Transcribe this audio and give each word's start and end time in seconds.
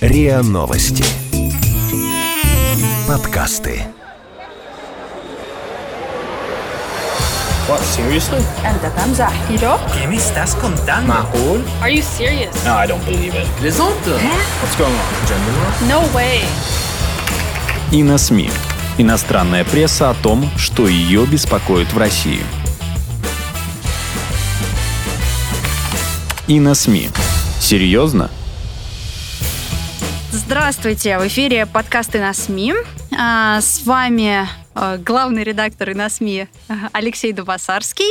РИА 0.00 0.42
Новости 0.42 1.04
Подкасты 3.06 3.82
What, 7.68 7.80
seriously? 7.80 8.42
Anda 8.64 8.90
Hamza. 8.96 9.28
Yo? 9.60 9.78
¿Qué 9.92 10.06
me 10.06 10.16
estás 10.16 10.54
contando? 10.54 11.12
Mahul? 11.12 11.62
Are 11.82 11.90
you 11.90 12.02
serious? 12.02 12.54
No, 12.64 12.76
I 12.76 12.86
don't 12.86 13.04
believe 13.04 13.34
it. 13.34 13.46
Лизонта? 13.62 14.18
What's 14.62 14.76
going 14.78 14.90
on? 14.90 15.26
Gender 15.26 15.52
war? 15.60 15.72
No 15.86 16.14
way. 16.14 16.44
И 17.92 18.02
на 18.02 18.16
СМИ. 18.16 18.50
Иностранная 18.96 19.64
пресса 19.64 20.08
о 20.08 20.14
том, 20.14 20.48
что 20.56 20.88
ее 20.88 21.26
беспокоит 21.26 21.92
в 21.92 21.98
России– 21.98 22.40
И 26.48 26.60
на 26.60 26.74
СМИ. 26.74 27.10
Серьезно? 27.60 28.30
Здравствуйте, 30.32 31.18
в 31.18 31.26
эфире 31.26 31.66
подкасты 31.66 32.20
на 32.20 32.32
СМИ. 32.32 32.72
А, 33.18 33.60
С 33.60 33.82
вами 33.84 34.48
э, 34.74 34.96
главный 34.96 35.44
редактор 35.44 35.90
и 35.90 35.94
на 35.94 36.08
СМИ 36.08 36.48
Алексей 36.92 37.32
Дубасарский. 37.32 38.10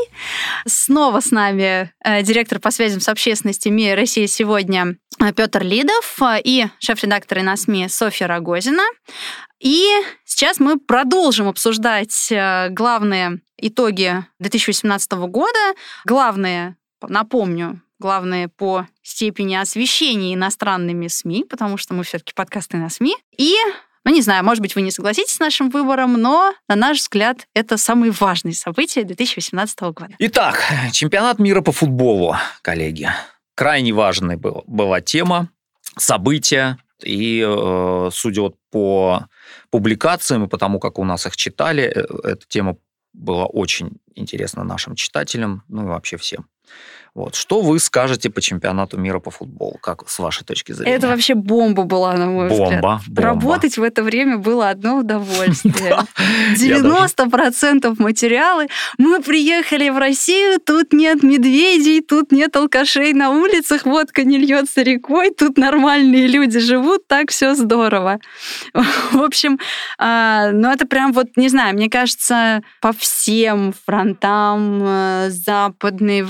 Снова 0.67 1.19
с 1.19 1.31
нами 1.31 1.91
э, 2.03 2.21
директор 2.21 2.59
по 2.59 2.69
связям 2.69 2.99
с 2.99 3.09
общественностью 3.09 3.73
МИА 3.73 3.95
России 3.95 4.27
сегодня 4.27 4.97
Петр 5.35 5.63
Лидов 5.63 6.21
э, 6.21 6.39
и 6.43 6.67
шеф-редактор 6.77 7.39
и 7.39 7.41
на 7.41 7.57
СМИ 7.57 7.87
Софья 7.89 8.27
Рогозина. 8.27 8.83
И 9.59 9.83
сейчас 10.25 10.59
мы 10.59 10.77
продолжим 10.77 11.47
обсуждать 11.47 12.31
главные 12.69 13.39
итоги 13.57 14.23
2018 14.39 15.11
года. 15.13 15.73
Главные, 16.05 16.75
напомню, 17.01 17.81
главные 17.99 18.47
по 18.47 18.87
степени 19.01 19.55
освещения 19.55 20.33
иностранными 20.33 21.07
СМИ, 21.07 21.45
потому 21.49 21.77
что 21.77 21.93
мы 21.93 22.03
все-таки 22.03 22.33
подкасты 22.33 22.77
на 22.77 22.89
СМИ. 22.89 23.15
И, 23.37 23.55
ну 24.03 24.13
не 24.13 24.21
знаю, 24.21 24.43
может 24.43 24.61
быть, 24.61 24.75
вы 24.75 24.81
не 24.81 24.91
согласитесь 24.91 25.35
с 25.35 25.39
нашим 25.39 25.69
выбором, 25.69 26.13
но, 26.13 26.53
на 26.67 26.75
наш 26.75 26.99
взгляд, 26.99 27.47
это 27.53 27.77
самые 27.77 28.11
важные 28.11 28.53
события 28.53 29.03
2018 29.03 29.79
года. 29.81 30.15
Итак, 30.19 30.63
чемпионат 30.91 31.39
мира 31.39 31.61
по 31.61 31.71
футболу, 31.71 32.35
коллеги. 32.61 33.09
Крайне 33.55 33.91
важной 33.93 34.35
был, 34.35 34.63
была 34.67 35.01
тема, 35.01 35.49
события. 35.97 36.77
И, 37.03 37.45
э, 37.47 38.09
судя 38.11 38.41
вот 38.41 38.55
по 38.71 39.27
публикациям 39.69 40.45
и 40.45 40.47
потому, 40.47 40.79
как 40.79 40.97
у 40.97 41.03
нас 41.03 41.25
их 41.27 41.35
читали, 41.35 41.83
э, 41.83 42.05
эта 42.23 42.47
тема 42.47 42.77
была 43.13 43.45
очень 43.45 43.99
интересна 44.15 44.63
нашим 44.63 44.95
читателям, 44.95 45.63
ну 45.67 45.83
и 45.83 45.87
вообще 45.87 46.17
всем. 46.17 46.47
Вот. 47.13 47.35
Что 47.35 47.61
вы 47.61 47.79
скажете 47.79 48.29
по 48.29 48.41
чемпионату 48.41 48.97
мира 48.97 49.19
по 49.19 49.31
футболу, 49.31 49.77
как 49.81 50.07
с 50.09 50.19
вашей 50.19 50.43
точки 50.45 50.71
зрения? 50.71 50.95
Это 50.95 51.07
вообще 51.07 51.33
бомба 51.35 51.83
была, 51.83 52.13
на 52.13 52.27
мой 52.27 52.47
взгляд. 52.49 52.81
Бомба, 52.81 53.01
бомба. 53.07 53.21
Работать 53.21 53.77
в 53.77 53.83
это 53.83 54.03
время 54.03 54.37
было 54.37 54.69
одно 54.69 54.97
удовольствие. 54.99 55.97
Я 56.57 56.81
даже- 56.81 56.87
90% 56.87 57.99
материалы. 57.99 58.67
Мы 58.97 59.21
приехали 59.21 59.89
в 59.89 59.97
Россию, 59.97 60.59
тут 60.59 60.93
нет 60.93 61.23
медведей, 61.23 62.01
тут 62.01 62.31
нет 62.31 62.55
алкашей 62.55 63.13
на 63.13 63.31
улицах, 63.31 63.85
водка 63.85 64.23
не 64.23 64.37
льется 64.37 64.81
рекой, 64.81 65.31
тут 65.31 65.57
нормальные 65.57 66.27
люди 66.27 66.59
живут, 66.59 67.07
так 67.07 67.31
все 67.31 67.55
здорово. 67.55 68.19
В 68.73 69.21
общем, 69.21 69.59
а, 69.97 70.51
ну 70.51 70.69
это 70.71 70.85
прям 70.85 71.11
вот, 71.13 71.35
не 71.35 71.49
знаю, 71.49 71.73
мне 71.75 71.89
кажется, 71.89 72.61
по 72.81 72.91
всем 72.93 73.73
фронтам, 73.85 74.79
э, 74.83 75.27
западные, 75.29 76.23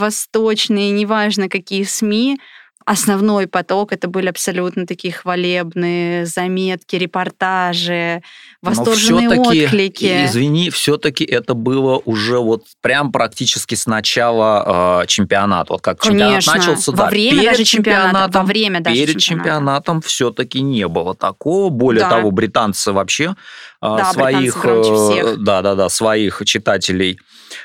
восточные, 0.67 0.91
неважно 0.91 1.49
какие 1.49 1.83
СМИ, 1.83 2.37
основной 2.85 3.47
поток 3.47 3.91
это 3.91 4.07
были 4.07 4.27
абсолютно 4.29 4.85
такие 4.85 5.13
хвалебные 5.13 6.25
заметки, 6.25 6.95
репортажи, 6.95 8.21
Но 8.61 8.69
восторженные 8.69 9.29
всё-таки, 9.29 9.65
отклики. 9.65 10.25
Извини, 10.25 10.69
все-таки 10.69 11.25
это 11.25 11.53
было 11.53 12.01
уже 12.05 12.37
вот 12.39 12.63
прям 12.81 13.11
практически 13.11 13.75
с 13.75 13.87
начала 13.87 15.01
э, 15.03 15.07
чемпионата. 15.07 15.73
Вот 15.73 15.81
как 15.81 16.01
чемпионат 16.01 16.45
Конечно. 16.45 16.53
начался, 16.55 16.91
Во 16.91 16.97
да, 16.97 17.09
время 17.09 17.31
перед 17.41 17.51
даже 17.51 17.63
чемпионатом, 17.65 18.41
во 18.41 18.47
время 18.47 18.79
даже 18.79 18.95
перед 18.95 19.19
чемпионата. 19.19 19.49
чемпионатом 19.49 20.01
все-таки 20.01 20.61
не 20.61 20.87
было 20.87 21.13
такого. 21.13 21.69
Более 21.69 22.03
Да. 22.03 22.09
того, 22.09 22.31
британцы 22.31 22.93
вообще 22.93 23.35
э, 23.81 23.97
Да, 23.97 24.13
своих, 24.13 24.63
э, 24.63 25.35
да, 25.39 25.61
да, 25.61 25.75
да, 25.75 25.89
своих 25.89 26.41
читателей 26.45 27.19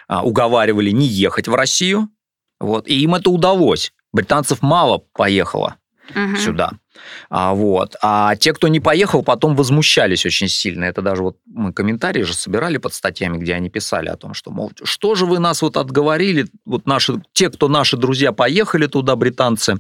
э, 0.09 0.16
уговаривали 0.16 0.91
не 0.91 1.06
ехать 1.06 1.47
в 1.47 1.54
Россию. 1.54 2.09
Вот, 2.62 2.89
и 2.89 3.00
им 3.03 3.15
это 3.15 3.31
удалось. 3.31 3.93
Британцев 4.12 4.62
мало 4.62 5.03
поехало 5.15 5.77
Мгм. 6.15 6.37
сюда. 6.37 6.71
А, 7.31 7.55
вот. 7.55 7.97
а 8.03 8.37
те, 8.37 8.53
кто 8.53 8.69
не 8.69 8.78
поехал, 8.78 9.23
потом 9.23 9.56
возмущались 9.56 10.27
очень 10.27 10.49
сильно. 10.49 10.84
Это 10.84 11.01
даже 11.03 11.22
вот 11.22 11.37
мы 11.47 11.72
комментарии 11.72 12.22
же 12.22 12.34
собирали 12.34 12.77
под 12.77 12.93
статьями, 12.93 13.39
где 13.39 13.55
они 13.55 13.71
писали 13.71 14.09
о 14.09 14.17
том, 14.17 14.34
что, 14.34 14.51
мол, 14.51 14.71
что 14.84 15.15
же 15.15 15.25
вы 15.27 15.39
нас 15.39 15.62
вот 15.62 15.77
отговорили, 15.77 16.47
вот 16.67 16.87
наши, 16.87 17.22
те, 17.33 17.49
кто 17.51 17.69
наши 17.69 17.97
друзья 17.97 18.33
поехали 18.33 18.87
туда, 18.87 19.17
британцы, 19.17 19.77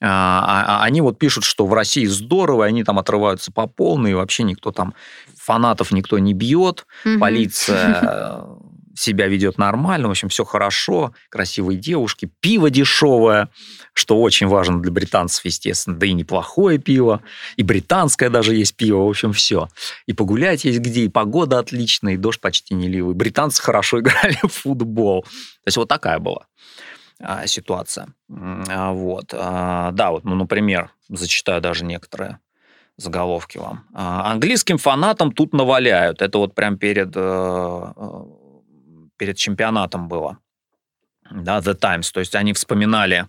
а, 0.00 0.78
а- 0.80 0.84
они 0.84 1.00
вот 1.00 1.18
пишут, 1.18 1.44
что 1.44 1.66
в 1.66 1.74
России 1.74 2.06
здорово, 2.06 2.64
они 2.64 2.84
там 2.84 2.98
отрываются 2.98 3.50
по 3.52 3.66
полной, 3.66 4.12
и 4.12 4.14
вообще 4.14 4.44
никто 4.44 4.70
там, 4.72 4.94
фанатов 5.36 5.90
никто 5.90 6.18
не 6.18 6.32
бьет, 6.34 6.86
Мгм. 7.04 7.18
полиция 7.20 8.44
себя 8.94 9.26
ведет 9.26 9.58
нормально, 9.58 10.08
в 10.08 10.10
общем, 10.10 10.28
все 10.28 10.44
хорошо, 10.44 11.12
красивые 11.28 11.78
девушки, 11.78 12.30
пиво 12.40 12.70
дешевое, 12.70 13.48
что 13.92 14.20
очень 14.20 14.46
важно 14.46 14.80
для 14.80 14.92
британцев, 14.92 15.44
естественно, 15.44 15.96
да 15.96 16.06
и 16.06 16.12
неплохое 16.12 16.78
пиво, 16.78 17.22
и 17.56 17.62
британское 17.62 18.30
даже 18.30 18.54
есть 18.54 18.76
пиво, 18.76 19.04
в 19.04 19.08
общем, 19.08 19.32
все. 19.32 19.68
И 20.06 20.12
погулять 20.12 20.64
есть 20.64 20.80
где, 20.80 21.04
и 21.04 21.08
погода 21.08 21.58
отличная, 21.58 22.14
и 22.14 22.16
дождь 22.16 22.40
почти 22.40 22.74
не 22.74 22.88
ливый. 22.88 23.14
Британцы 23.14 23.62
хорошо 23.62 24.00
играли 24.00 24.38
в 24.42 24.52
футбол. 24.52 25.22
То 25.22 25.66
есть 25.66 25.76
вот 25.76 25.88
такая 25.88 26.18
была 26.18 26.46
а, 27.20 27.46
ситуация. 27.46 28.08
А, 28.68 28.92
Вот. 28.92 29.32
А, 29.32 29.92
Да, 29.92 30.10
вот, 30.10 30.24
ну, 30.24 30.34
например, 30.34 30.90
зачитаю 31.08 31.60
даже 31.60 31.84
некоторые 31.84 32.38
заголовки 32.96 33.58
вам. 33.58 33.84
Английским 33.94 34.78
фанатам 34.78 35.32
тут 35.32 35.52
наваляют. 35.52 36.22
Это 36.22 36.38
вот 36.38 36.54
прям 36.54 36.78
перед, 36.78 37.16
э, 37.16 37.20
э, 37.20 38.24
перед 39.22 39.36
чемпионатом 39.36 40.08
было. 40.08 40.38
Да, 41.30 41.60
The 41.60 41.74
Times. 41.74 42.10
То 42.12 42.18
есть 42.18 42.34
они 42.34 42.52
вспоминали 42.52 43.28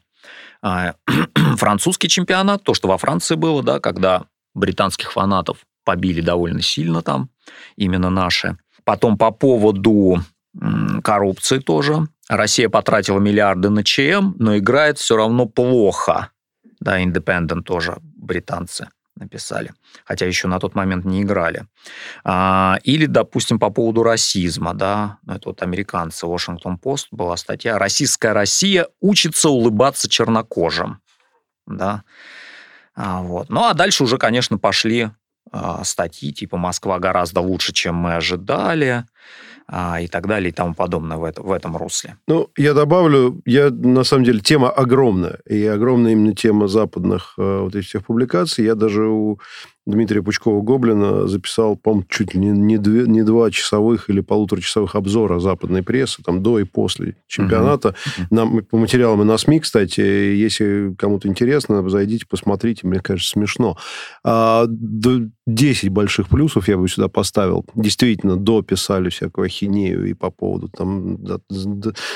а, 0.63 0.95
французский 1.57 2.09
чемпионат, 2.09 2.63
то, 2.63 2.73
что 2.73 2.87
во 2.87 2.97
Франции 2.97 3.35
было, 3.35 3.61
да, 3.61 3.79
когда 3.79 4.23
британских 4.55 5.11
фанатов 5.11 5.57
побили 5.83 6.19
довольно 6.21 6.63
сильно 6.63 7.03
там, 7.03 7.29
именно 7.75 8.09
наши. 8.09 8.57
Потом 8.85 9.19
по 9.19 9.29
поводу 9.29 10.23
коррупции 11.03 11.59
тоже. 11.59 12.07
Россия 12.27 12.69
потратила 12.69 13.19
миллиарды 13.19 13.69
на 13.69 13.83
ЧМ, 13.83 14.33
но 14.39 14.57
играет 14.57 14.97
все 14.97 15.15
равно 15.15 15.45
плохо. 15.45 16.31
Да, 16.79 16.99
Independent 17.03 17.61
тоже 17.61 17.97
британцы 18.01 18.87
написали, 19.23 19.71
хотя 20.05 20.25
еще 20.25 20.47
на 20.47 20.59
тот 20.59 20.75
момент 20.75 21.05
не 21.05 21.23
играли. 21.23 21.65
А, 22.23 22.77
или, 22.83 23.05
допустим, 23.05 23.59
по 23.59 23.69
поводу 23.69 24.03
расизма, 24.03 24.73
да, 24.73 25.17
ну, 25.23 25.33
это 25.33 25.49
вот 25.49 25.61
американцы, 25.61 26.25
Washington 26.25 26.77
Post 26.81 27.07
была 27.11 27.37
статья 27.37 27.77
«Российская 27.79 28.33
Россия 28.33 28.87
учится 29.01 29.49
улыбаться 29.49 30.09
чернокожим», 30.09 30.99
да, 31.65 32.03
А, 32.95 33.21
вот. 33.21 33.49
Ну, 33.49 33.63
а 33.63 33.73
дальше 33.73 34.03
уже, 34.03 34.17
конечно, 34.17 34.57
пошли 34.57 35.09
а, 35.51 35.83
статьи 35.83 36.31
типа 36.31 36.57
«Москва 36.57 36.99
гораздо 36.99 37.41
лучше, 37.41 37.73
чем 37.73 37.95
мы 37.95 38.15
ожидали», 38.15 39.05
и 40.01 40.07
так 40.07 40.27
далее, 40.27 40.49
и 40.49 40.53
тому 40.53 40.73
подобное 40.73 41.17
в, 41.17 41.23
это- 41.23 41.41
в 41.41 41.51
этом 41.51 41.77
русле. 41.77 42.17
Ну, 42.27 42.47
я 42.57 42.73
добавлю, 42.73 43.41
я 43.45 43.69
на 43.69 44.03
самом 44.03 44.23
деле 44.25 44.39
тема 44.39 44.69
огромная, 44.69 45.39
и 45.49 45.65
огромная 45.65 46.11
именно 46.11 46.35
тема 46.35 46.67
западных 46.67 47.33
э, 47.37 47.59
вот 47.61 47.75
этих 47.75 47.87
всех 47.87 48.05
публикаций. 48.05 48.65
Я 48.65 48.75
даже 48.75 49.05
у 49.07 49.39
Дмитрия 49.85 50.21
Пучкова-Гоблина 50.21 51.27
записал, 51.27 51.75
по-моему, 51.75 52.05
чуть 52.09 52.33
ли 52.33 52.39
не, 52.39 52.49
не, 52.51 52.77
две- 52.77 53.05
не 53.05 53.23
два 53.23 53.51
часовых 53.51 54.09
или 54.09 54.21
полуторачасовых 54.21 54.95
обзора 54.95 55.39
западной 55.39 55.83
прессы, 55.83 56.23
там, 56.23 56.41
до 56.41 56.59
и 56.59 56.63
после 56.63 57.15
чемпионата. 57.27 57.93
Нам, 58.31 58.63
по 58.63 58.77
материалам 58.77 59.21
и 59.21 59.25
на 59.25 59.37
СМИ, 59.37 59.59
кстати, 59.59 59.99
если 59.99 60.95
кому-то 60.97 61.27
интересно, 61.27 61.87
зайдите, 61.89 62.25
посмотрите, 62.29 62.87
мне 62.87 62.99
кажется, 63.01 63.31
смешно. 63.31 63.77
А, 64.23 64.65
д- 64.67 65.29
10 65.45 65.89
больших 65.89 66.29
плюсов 66.29 66.69
я 66.69 66.77
бы 66.77 66.87
сюда 66.87 67.09
поставил. 67.09 67.65
Действительно, 67.75 68.37
дописали 68.37 69.09
всякую 69.09 69.45
ахинею 69.47 70.05
и 70.05 70.13
по 70.13 70.29
поводу 70.31 70.69
там 70.69 71.17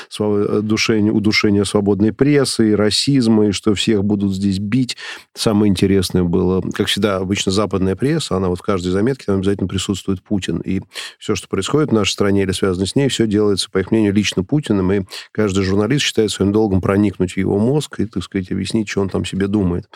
удушения, 0.08 1.12
удушения 1.12 1.64
свободной 1.64 2.12
прессы, 2.12 2.70
и 2.70 2.74
расизма, 2.74 3.48
и 3.48 3.52
что 3.52 3.74
всех 3.74 4.04
будут 4.04 4.34
здесь 4.34 4.58
бить. 4.58 4.96
Самое 5.34 5.70
интересное 5.70 6.24
было, 6.24 6.62
как 6.74 6.86
всегда, 6.88 7.16
обычно 7.18 7.52
западная 7.58 7.96
пресса, 7.96 8.36
она 8.36 8.48
вот 8.48 8.60
в 8.60 8.62
каждой 8.62 8.90
заметке 8.90 9.24
там 9.26 9.38
обязательно 9.38 9.66
присутствует 9.66 10.22
Путин. 10.22 10.58
И 10.60 10.80
все, 11.18 11.34
что 11.34 11.48
происходит 11.48 11.90
в 11.90 11.92
нашей 11.92 12.12
стране 12.12 12.44
или 12.44 12.52
связано 12.52 12.86
с 12.86 12.94
ней, 12.94 13.08
все 13.08 13.26
делается, 13.26 13.68
по 13.68 13.78
их 13.78 13.90
мнению, 13.90 14.14
лично 14.14 14.44
Путиным. 14.44 14.92
И 14.92 15.02
каждый 15.32 15.64
журналист 15.64 16.04
считает 16.04 16.30
своим 16.30 16.52
долгом 16.52 16.80
проникнуть 16.80 17.32
в 17.32 17.36
его 17.36 17.58
мозг 17.58 17.98
и, 17.98 18.06
так 18.06 18.22
сказать, 18.22 18.52
объяснить, 18.52 18.88
что 18.88 19.00
он 19.00 19.08
там 19.08 19.24
себе 19.24 19.48
думает. 19.48 19.88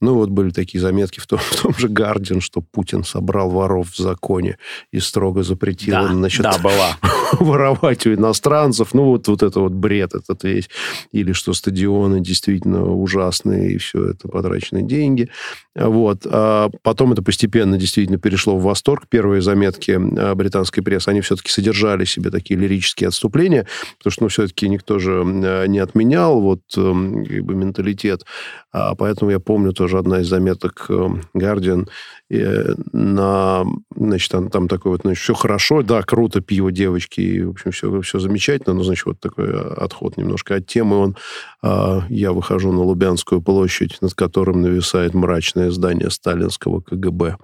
Ну, 0.00 0.14
вот 0.14 0.30
были 0.30 0.48
такие 0.48 0.80
заметки 0.80 1.20
в 1.20 1.26
том, 1.26 1.38
в 1.42 1.62
том 1.62 1.74
же 1.76 1.88
«Гардиан», 1.88 2.40
что 2.40 2.62
Путин 2.62 3.04
собрал 3.04 3.50
воров 3.50 3.90
в 3.90 3.98
законе 3.98 4.56
и 4.90 4.98
строго 4.98 5.42
запретил 5.42 5.96
да, 5.96 6.06
им, 6.06 6.14
значит, 6.14 6.42
да, 6.42 6.58
была. 6.58 6.96
воровать 7.38 8.06
у 8.06 8.14
иностранцев. 8.14 8.94
Ну, 8.94 9.04
вот, 9.04 9.28
вот 9.28 9.42
это 9.42 9.60
вот 9.60 9.72
бред 9.72 10.14
этот 10.14 10.42
весь. 10.42 10.70
Или 11.12 11.32
что 11.32 11.52
стадионы 11.52 12.20
действительно 12.20 12.84
ужасные, 12.84 13.72
и 13.72 13.78
все 13.78 14.06
это 14.06 14.26
потраченные 14.26 14.84
деньги. 14.84 15.28
Вот. 15.76 16.26
А 16.26 16.68
потом 16.82 17.12
это 17.12 17.22
постепенно 17.22 17.78
действительно 17.78 18.18
перешло 18.18 18.56
в 18.56 18.62
восторг. 18.62 19.04
Первые 19.08 19.40
заметки 19.40 19.92
а, 19.92 20.34
британской 20.34 20.82
прессы, 20.82 21.08
они 21.08 21.20
все-таки 21.20 21.50
содержали 21.50 22.04
себе 22.04 22.30
такие 22.30 22.58
лирические 22.58 23.08
отступления, 23.08 23.66
потому 23.98 24.12
что, 24.12 24.22
ну, 24.24 24.28
все-таки 24.28 24.68
никто 24.68 24.98
же 24.98 25.22
а, 25.24 25.66
не 25.66 25.78
отменял 25.78 26.40
вот 26.40 26.62
эм, 26.76 27.24
как 27.24 27.44
бы, 27.44 27.54
менталитет. 27.54 28.24
А 28.72 28.94
поэтому 28.96 29.30
я 29.30 29.38
помню 29.38 29.72
тоже 29.72 29.98
одна 29.98 30.20
из 30.20 30.28
заметок 30.28 30.86
Guardian 30.88 31.86
э, 31.86 31.90
на, 32.30 33.64
значит, 33.94 34.30
там, 34.30 34.50
там 34.50 34.68
такой 34.68 34.92
вот, 34.92 35.00
значит, 35.02 35.22
все 35.22 35.34
хорошо, 35.34 35.82
да, 35.82 36.02
круто, 36.02 36.40
пиво, 36.40 36.70
девочки, 36.70 37.20
и, 37.20 37.42
в 37.42 37.50
общем, 37.50 37.72
все, 37.72 38.00
все 38.02 38.18
замечательно, 38.20 38.74
но, 38.74 38.84
значит, 38.84 39.06
вот 39.06 39.20
такой 39.20 39.52
отход 39.52 40.16
немножко 40.16 40.54
от 40.56 40.66
темы. 40.66 40.96
Он, 40.96 41.16
я 42.08 42.32
выхожу 42.32 42.72
на 42.72 42.82
Лубянскую 42.82 43.42
площадь, 43.42 43.98
над 44.00 44.14
которым 44.14 44.62
нависает 44.62 45.14
мрачная 45.14 45.70
здание 45.70 46.10
сталинского 46.10 46.80
КГБ. 46.80 47.36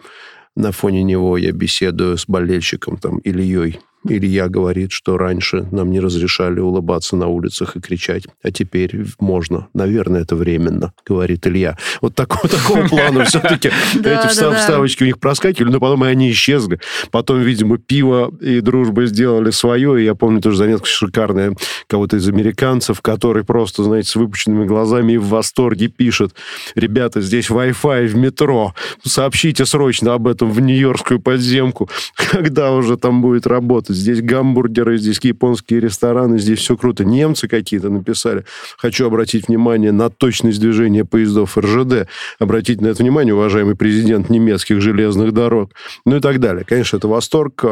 На 0.55 0.73
фоне 0.73 1.03
него 1.03 1.37
я 1.37 1.53
беседую 1.53 2.17
с 2.17 2.27
болельщиком 2.27 2.97
там 2.97 3.19
Ильей 3.19 3.81
Илья 4.09 4.49
говорит, 4.49 4.93
что 4.93 5.19
раньше 5.19 5.67
нам 5.71 5.91
не 5.91 6.01
разрешали 6.01 6.61
улыбаться 6.61 7.17
на 7.17 7.29
улицах 7.29 7.77
и 7.77 7.81
кричать, 7.81 8.25
а 8.43 8.51
теперь 8.51 9.05
можно. 9.19 9.69
Наверное, 9.75 10.23
это 10.23 10.37
временно, 10.37 10.93
говорит 11.07 11.47
Илья. 11.47 11.77
Вот 12.01 12.15
такого, 12.15 12.49
такого 12.49 12.87
плана 12.89 13.25
все-таки 13.25 13.71
эти 13.95 14.29
вставочки 14.29 15.03
у 15.03 15.07
них 15.07 15.19
проскакивали, 15.19 15.73
но 15.73 15.81
потом 15.81 16.05
и 16.05 16.09
они 16.09 16.31
исчезли. 16.31 16.81
Потом, 17.11 17.41
видимо, 17.41 17.79
пиво 17.79 18.33
и 18.41 18.61
дружба 18.61 19.07
сделали 19.07 19.51
свое. 19.51 20.01
И 20.01 20.05
я 20.05 20.15
помню 20.15 20.41
тоже 20.41 20.59
заметка 20.59 20.87
шикарная 20.87 21.55
кого-то 21.87 22.17
из 22.17 22.29
американцев, 22.29 23.01
который 23.01 23.45
просто, 23.45 23.83
знаете, 23.85 24.09
с 24.11 24.17
выпученными 24.17 24.65
глазами 24.67 25.13
и 25.13 25.19
в 25.19 25.29
восторге 25.29 25.89
пишет. 25.89 26.35
Ребята, 26.75 27.21
здесь 27.21 27.51
Wi-Fi 27.51 28.07
в 28.07 28.17
метро. 28.17 28.75
Сообщите 29.05 29.65
срочно 29.67 30.15
об 30.15 30.27
этом 30.29 30.51
в 30.51 30.61
Нью-Йоркскую 30.61 31.21
подземку, 31.21 31.89
когда 32.15 32.73
уже 32.73 32.97
там 32.97 33.23
будет 33.23 33.47
работать 33.47 33.96
здесь 33.97 34.23
гамбургеры, 34.23 34.99
здесь 34.99 35.19
японские 35.23 35.81
рестораны, 35.81 36.39
здесь 36.39 36.61
все 36.61 36.77
круто. 36.77 37.05
Немцы 37.05 37.49
какие-то 37.49 37.91
написали. 37.91 38.45
Хочу 38.79 39.07
обратить 39.07 39.49
внимание 39.49 39.93
на 39.93 40.11
точность 40.11 40.61
движения 40.61 41.05
поездов 41.05 41.59
РЖД. 41.59 42.09
Обратите 42.39 42.83
на 42.83 42.89
это 42.89 43.03
внимание, 43.03 43.35
уважаемый 43.35 43.77
президент 43.77 44.31
немецких 44.31 44.81
железных 44.81 45.33
дорог. 45.33 45.73
Ну 46.05 46.17
и 46.17 46.21
так 46.21 46.41
далее. 46.41 46.65
Конечно, 46.65 46.97
это 46.97 47.09
восторг. 47.09 47.65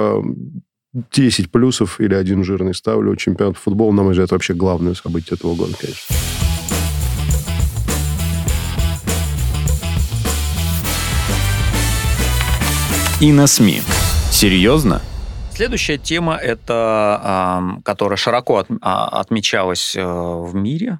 10 1.12 1.47
а, 1.47 1.49
плюсов 1.49 2.00
или 2.00 2.15
один 2.15 2.44
жирный 2.44 2.75
ставлю. 2.75 3.17
Чемпионат 3.17 3.56
футбола, 3.56 3.93
на 3.93 4.03
мой 4.03 4.12
взгляд, 4.12 4.31
вообще 4.31 4.55
главное 4.55 4.94
событие 4.94 5.37
этого 5.37 5.55
года, 5.55 5.75
конечно. 5.79 6.15
И 13.20 13.32
на 13.32 13.47
СМИ. 13.47 13.81
Серьезно? 14.31 15.00
Следующая 15.55 15.99
тема, 15.99 16.35
это, 16.35 17.81
которая 17.85 18.17
широко 18.17 18.56
от, 18.56 18.67
а, 18.81 19.21
отмечалась 19.21 19.95
э, 19.95 20.05
в 20.05 20.53
мире, 20.53 20.99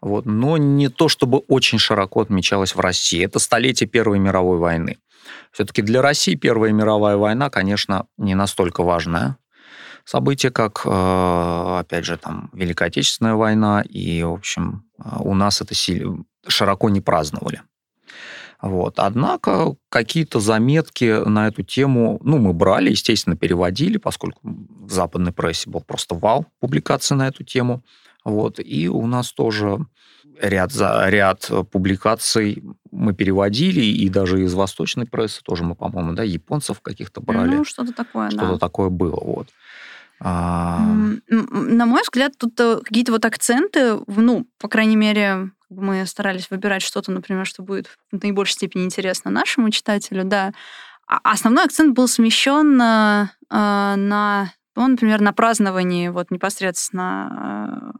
вот, 0.00 0.26
но 0.26 0.56
не 0.58 0.88
то 0.88 1.08
чтобы 1.08 1.38
очень 1.48 1.80
широко 1.80 2.20
отмечалась 2.20 2.76
в 2.76 2.80
России. 2.80 3.24
Это 3.24 3.40
столетие 3.40 3.88
Первой 3.88 4.20
мировой 4.20 4.58
войны. 4.58 4.98
Все-таки 5.50 5.82
для 5.82 6.02
России 6.02 6.36
Первая 6.36 6.70
мировая 6.70 7.16
война, 7.16 7.50
конечно, 7.50 8.06
не 8.16 8.36
настолько 8.36 8.84
важное 8.84 9.38
событие, 10.04 10.52
как, 10.52 10.82
э, 10.84 11.76
опять 11.80 12.04
же, 12.04 12.16
там, 12.16 12.50
Великая 12.52 12.86
Отечественная 12.86 13.34
война, 13.34 13.82
и, 13.82 14.22
в 14.22 14.34
общем, 14.34 14.84
э, 14.98 15.16
у 15.18 15.34
нас 15.34 15.60
это 15.60 15.74
широко 16.46 16.90
не 16.90 17.00
праздновали. 17.00 17.62
Вот. 18.64 18.98
Однако 18.98 19.76
какие-то 19.90 20.40
заметки 20.40 21.22
на 21.28 21.48
эту 21.48 21.62
тему, 21.62 22.18
ну, 22.24 22.38
мы 22.38 22.54
брали, 22.54 22.90
естественно, 22.90 23.36
переводили, 23.36 23.98
поскольку 23.98 24.40
в 24.42 24.90
западной 24.90 25.32
прессе 25.32 25.68
был 25.68 25.82
просто 25.82 26.14
вал 26.14 26.46
публикаций 26.60 27.14
на 27.14 27.28
эту 27.28 27.44
тему. 27.44 27.82
Вот. 28.24 28.58
И 28.58 28.88
у 28.88 29.06
нас 29.06 29.32
тоже 29.34 29.84
ряд, 30.40 30.72
за, 30.72 31.04
ряд 31.10 31.50
публикаций 31.70 32.64
мы 32.90 33.12
переводили, 33.12 33.82
и 33.82 34.08
даже 34.08 34.42
из 34.42 34.54
восточной 34.54 35.04
прессы 35.04 35.42
тоже 35.42 35.62
мы, 35.62 35.74
по-моему, 35.74 36.14
да, 36.14 36.22
японцев 36.22 36.80
каких-то 36.80 37.20
брали. 37.20 37.56
Ну, 37.56 37.64
что-то 37.66 37.92
такое, 37.92 38.30
Что-то 38.30 38.52
да. 38.52 38.58
такое 38.58 38.88
было, 38.88 39.20
вот. 39.22 39.48
А... 40.20 40.80
На 41.28 41.84
мой 41.84 42.00
взгляд, 42.00 42.32
тут 42.38 42.58
э, 42.60 42.78
какие-то 42.82 43.12
вот 43.12 43.26
акценты, 43.26 43.98
ну, 44.06 44.46
по 44.58 44.68
крайней 44.68 44.96
мере, 44.96 45.50
мы 45.76 46.06
старались 46.06 46.50
выбирать 46.50 46.82
что-то, 46.82 47.10
например, 47.12 47.46
что 47.46 47.62
будет 47.62 47.88
в 48.12 48.22
наибольшей 48.22 48.54
степени 48.54 48.84
интересно 48.84 49.30
нашему 49.30 49.70
читателю, 49.70 50.24
да. 50.24 50.52
А 51.06 51.20
основной 51.22 51.64
акцент 51.64 51.94
был 51.94 52.08
смещен 52.08 52.76
на, 52.76 53.32
э, 53.50 53.54
на 53.96 54.52
ну, 54.76 54.88
например, 54.88 55.20
на 55.20 55.32
праздновании 55.32 56.08
вот 56.08 56.30
непосредственно 56.30 57.92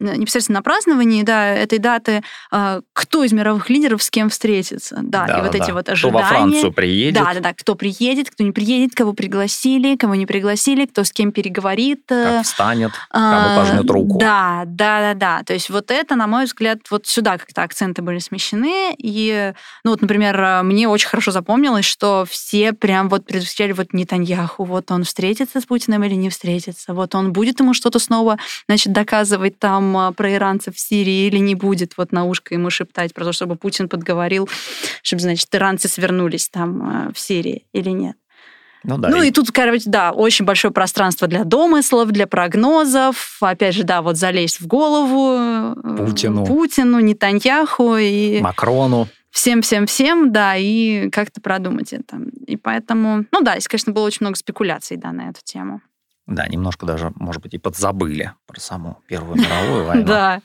э, 0.00 0.16
непосредственно 0.16 0.58
на 0.58 0.62
праздновании, 0.62 1.22
да, 1.22 1.48
этой 1.48 1.78
даты, 1.78 2.22
э, 2.52 2.80
кто 2.92 3.24
из 3.24 3.32
мировых 3.32 3.68
лидеров 3.70 4.02
с 4.02 4.10
кем 4.10 4.30
встретится, 4.30 5.00
да, 5.02 5.26
да 5.26 5.38
и 5.38 5.42
вот 5.42 5.52
да. 5.52 5.58
эти 5.58 5.70
вот 5.70 5.88
ожидания. 5.88 6.24
Кто 6.24 6.34
во 6.34 6.38
Францию 6.38 6.72
приедет. 6.72 7.22
Да, 7.22 7.34
да, 7.34 7.40
да, 7.40 7.54
кто 7.54 7.74
приедет, 7.74 8.30
кто 8.30 8.44
не 8.44 8.52
приедет, 8.52 8.94
кого 8.94 9.12
пригласили, 9.12 9.96
кого 9.96 10.14
не 10.14 10.26
пригласили, 10.26 10.86
кто 10.86 11.04
с 11.04 11.12
кем 11.12 11.32
переговорит. 11.32 12.02
Э, 12.10 12.36
как 12.36 12.44
встанет, 12.44 12.92
кому 13.10 13.56
пожмет 13.56 13.90
руку. 13.90 14.18
Да, 14.18 14.62
да, 14.66 15.00
да, 15.00 15.14
да. 15.14 15.42
То 15.44 15.52
есть 15.52 15.70
вот 15.70 15.90
это, 15.90 16.16
на 16.16 16.26
мой 16.26 16.44
взгляд, 16.44 16.78
вот 16.90 17.06
сюда 17.06 17.38
как-то 17.38 17.62
акценты 17.62 18.02
были 18.02 18.18
смещены. 18.18 18.94
И, 18.98 19.52
ну 19.84 19.90
вот, 19.90 20.00
например, 20.00 20.62
мне 20.62 20.88
очень 20.88 21.08
хорошо 21.08 21.30
запомнилось, 21.30 21.84
что 21.84 22.24
все 22.28 22.72
прям 22.72 23.08
вот 23.08 23.26
предвосхищали 23.26 23.72
вот 23.72 23.92
Нетаньяху, 23.92 24.64
вот 24.64 24.90
он 24.90 25.04
встретится 25.04 25.60
с 25.60 25.66
Путиным 25.66 25.89
или 26.04 26.14
не 26.14 26.30
встретится, 26.30 26.94
вот 26.94 27.14
он 27.14 27.32
будет 27.32 27.60
ему 27.60 27.74
что-то 27.74 27.98
снова, 27.98 28.38
значит, 28.66 28.92
доказывать 28.92 29.58
там 29.58 29.80
там 29.80 30.14
про 30.14 30.34
иранцев 30.34 30.74
в 30.74 30.80
Сирии 30.80 31.26
или 31.26 31.38
не 31.38 31.54
будет 31.54 31.96
вот 31.96 32.12
на 32.12 32.24
ушко 32.24 32.54
ему 32.54 32.70
шептать 32.70 33.14
про 33.14 33.24
то, 33.24 33.32
чтобы 33.32 33.56
Путин 33.56 33.88
подговорил, 33.88 34.48
чтобы, 35.02 35.22
значит, 35.22 35.48
иранцы 35.54 35.88
свернулись 35.88 36.48
там 36.48 37.08
э, 37.08 37.12
в 37.12 37.18
Сирии 37.18 37.66
или 37.72 37.90
нет. 37.90 38.16
Ну, 38.82 38.96
да, 38.98 39.08
ну 39.10 39.22
и... 39.22 39.28
и 39.28 39.30
тут, 39.30 39.50
короче, 39.50 39.84
да, 39.86 40.10
очень 40.10 40.44
большое 40.44 40.72
пространство 40.72 41.28
для 41.28 41.44
домыслов, 41.44 42.10
для 42.10 42.26
прогнозов. 42.26 43.36
Опять 43.40 43.74
же, 43.74 43.84
да, 43.84 44.02
вот 44.02 44.16
залезть 44.16 44.60
в 44.60 44.66
голову 44.66 45.36
э, 45.38 46.06
Путину, 46.06 46.46
Путину 46.46 47.00
Нетаньяху 47.00 47.96
и... 47.96 48.40
Макрону. 48.40 49.08
Всем-всем-всем, 49.30 50.32
да, 50.32 50.56
и 50.56 51.08
как-то 51.10 51.40
продумать 51.40 51.92
это. 51.92 52.18
И 52.46 52.56
поэтому, 52.56 53.24
ну 53.30 53.40
да, 53.42 53.52
здесь, 53.52 53.68
конечно, 53.68 53.92
было 53.92 54.06
очень 54.06 54.18
много 54.22 54.36
спекуляций, 54.36 54.96
да, 54.96 55.12
на 55.12 55.28
эту 55.28 55.40
тему. 55.44 55.80
Да, 56.26 56.46
немножко 56.46 56.86
даже, 56.86 57.12
может 57.16 57.42
быть, 57.42 57.54
и 57.54 57.58
подзабыли 57.58 58.32
про 58.46 58.60
саму 58.60 58.98
Первую 59.08 59.36
мировую 59.36 59.84
войну. 59.84 60.04
Да. 60.06 60.42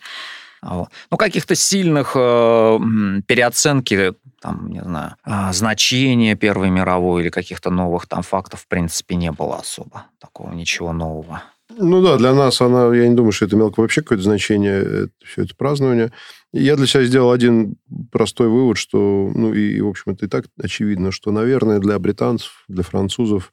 Ну, 0.62 1.18
каких-то 1.18 1.54
сильных 1.54 2.14
э, 2.16 2.80
переоценки, 3.28 4.14
там, 4.42 4.68
не 4.72 4.82
знаю, 4.82 5.16
э, 5.24 5.54
значения 5.54 6.36
Первой 6.36 6.72
мировой 6.72 7.22
или 7.22 7.30
каких-то 7.30 7.70
новых 7.70 8.08
там 8.08 8.24
фактов, 8.24 8.62
в 8.62 8.68
принципе, 8.68 9.14
не 9.14 9.32
было 9.32 9.58
особо. 9.58 10.08
Такого 10.20 10.54
ничего 10.54 10.92
нового. 10.92 11.44
Ну 11.78 12.02
да, 12.02 12.18
для 12.18 12.34
нас 12.34 12.62
она, 12.62 12.96
я 12.96 13.08
не 13.08 13.16
думаю, 13.16 13.32
что 13.32 13.46
это 13.46 13.56
имело 13.56 13.74
вообще 13.76 14.02
какое-то 14.02 14.24
значение, 14.24 14.82
это, 14.82 15.10
все 15.26 15.44
это 15.44 15.56
празднование. 15.56 16.12
Я 16.54 16.76
для 16.78 16.88
себя 16.88 17.04
сделал 17.04 17.32
один 17.32 17.76
простой 18.12 18.48
вывод, 18.48 18.78
что, 18.78 19.30
ну 19.34 19.54
и, 19.54 19.82
в 19.82 19.88
общем, 19.88 20.14
это 20.14 20.26
и 20.26 20.30
так 20.30 20.46
очевидно, 20.62 21.12
что, 21.12 21.32
наверное, 21.32 21.80
для 21.80 22.00
британцев, 22.00 22.64
для 22.70 22.84
французов 22.84 23.52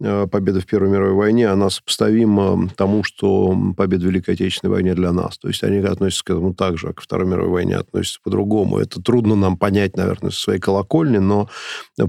победа 0.00 0.60
в 0.60 0.66
Первой 0.66 0.90
мировой 0.90 1.14
войне, 1.14 1.48
она 1.48 1.70
сопоставима 1.70 2.68
тому, 2.76 3.04
что 3.04 3.56
победа 3.76 4.04
в 4.04 4.08
Великой 4.08 4.34
Отечественной 4.34 4.72
войне 4.72 4.94
для 4.94 5.12
нас. 5.12 5.38
То 5.38 5.48
есть 5.48 5.62
они 5.62 5.78
относятся 5.78 6.24
к 6.24 6.30
этому 6.30 6.54
так 6.54 6.78
же, 6.78 6.88
а 6.88 6.92
к 6.92 7.00
Второй 7.00 7.26
мировой 7.26 7.50
войне 7.50 7.76
относятся 7.76 8.20
по-другому. 8.22 8.78
Это 8.78 9.00
трудно 9.02 9.34
нам 9.34 9.56
понять, 9.56 9.96
наверное, 9.96 10.30
со 10.30 10.40
своей 10.40 10.60
колокольни, 10.60 11.18
но 11.18 11.48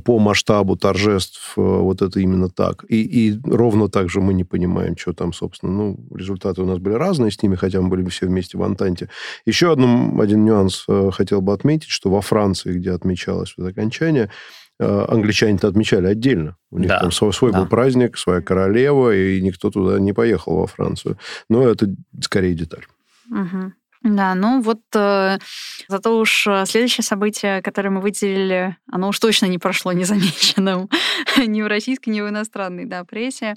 по 0.06 0.20
масштабу 0.20 0.76
торжеств 0.78 1.54
э, 1.58 1.62
вот 1.62 2.02
это 2.02 2.20
именно 2.20 2.50
так. 2.50 2.86
И, 2.88 3.02
и 3.02 3.40
ровно 3.44 3.90
так 3.90 4.10
же 4.10 4.22
мы 4.22 4.34
не 4.34 4.44
понимаем, 4.44 4.98
что 4.98 5.14
там, 5.14 5.34
собственно, 5.34 5.72
ну, 5.72 6.00
результаты 6.16 6.62
у 6.62 6.66
нас 6.66 6.80
были 6.80 6.94
разные 6.94 7.32
с 7.32 7.42
ними, 7.42 7.56
хотя 7.56 7.82
мы 7.82 7.90
были 7.90 8.08
все 8.10 8.28
вместе 8.28 8.58
в 8.58 8.64
Антанте. 8.64 9.10
Еще 9.46 9.72
одну, 9.72 10.20
один 10.22 10.46
нюанс 10.46 10.86
э, 10.88 11.10
хотел 11.12 11.42
бы 11.42 11.54
отметить, 11.54 11.90
что 11.90 12.10
во 12.10 12.22
Франции, 12.22 12.74
где 12.74 12.92
отмечалось 12.92 13.54
вот 13.58 13.68
окончание, 13.68 14.26
Э, 14.26 14.30
англичане-то 14.82 15.68
отмечали 15.68 16.08
отдельно. 16.08 16.58
У 16.72 16.80
них 16.80 16.90
да. 16.90 17.00
там 17.00 17.12
свой, 17.12 17.34
свой 17.34 17.52
да. 17.52 17.60
был 17.60 17.68
праздник, 17.68 18.18
своя 18.18 18.42
королева, 18.42 19.16
и 19.16 19.42
никто 19.42 19.70
туда 19.70 20.00
не 20.00 20.14
поехал 20.14 20.58
во 20.58 20.68
Францию. 20.68 21.18
Но 21.50 21.68
это 21.68 21.88
скорее 22.22 22.54
деталь. 22.54 22.86
Угу. 23.30 23.74
Да, 24.04 24.34
ну 24.34 24.62
вот 24.62 24.82
э, 24.96 25.38
зато 25.88 26.20
уж 26.20 26.48
э, 26.48 26.66
следующее 26.66 27.04
событие, 27.04 27.62
которое 27.62 27.92
мы 27.92 28.02
выделили, 28.02 28.76
оно 28.92 29.10
уж 29.10 29.20
точно 29.20 29.46
не 29.46 29.60
прошло 29.60 29.92
незамеченным 29.92 30.90
ни 31.38 31.62
в 31.62 31.68
российской, 31.68 32.10
ни 32.10 32.22
в 32.22 32.28
иностранной 32.28 32.86
да, 32.86 33.04
прессе. 33.04 33.54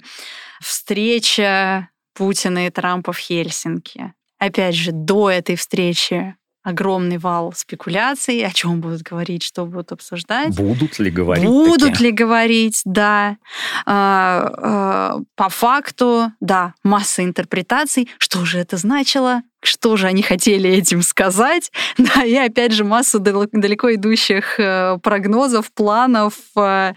Встреча 0.61 1.89
Путина 2.13 2.67
и 2.67 2.69
Трампа 2.69 3.11
в 3.11 3.17
Хельсинки. 3.17 4.13
Опять 4.37 4.75
же, 4.75 4.91
до 4.91 5.31
этой 5.31 5.55
встречи 5.55 6.35
огромный 6.65 7.19
вал 7.19 7.53
спекуляций, 7.55 8.43
о 8.43 8.49
чем 8.49 8.81
будут 8.81 9.03
говорить, 9.03 9.43
что 9.43 9.65
будут 9.65 9.91
обсуждать. 9.91 10.55
Будут 10.55 10.97
ли 10.97 11.11
говорить? 11.11 11.45
Будут 11.45 11.91
такие? 11.91 12.07
ли 12.07 12.11
говорить, 12.11 12.81
да. 12.85 13.37
А, 13.85 14.51
а, 14.57 15.19
по 15.35 15.49
факту, 15.49 16.31
да, 16.39 16.73
масса 16.83 17.23
интерпретаций. 17.23 18.09
Что 18.17 18.43
же 18.45 18.57
это 18.57 18.77
значило? 18.77 19.43
Что 19.65 19.97
же 19.97 20.07
они 20.07 20.21
хотели 20.21 20.69
этим 20.69 21.01
сказать. 21.01 21.71
Да, 21.97 22.23
и 22.23 22.35
опять 22.35 22.71
же 22.71 22.83
массу 22.83 23.19
далеко 23.19 23.93
идущих 23.95 24.59
э, 24.59 24.99
прогнозов, 25.01 25.71
планов, 25.71 26.35
э, 26.55 26.93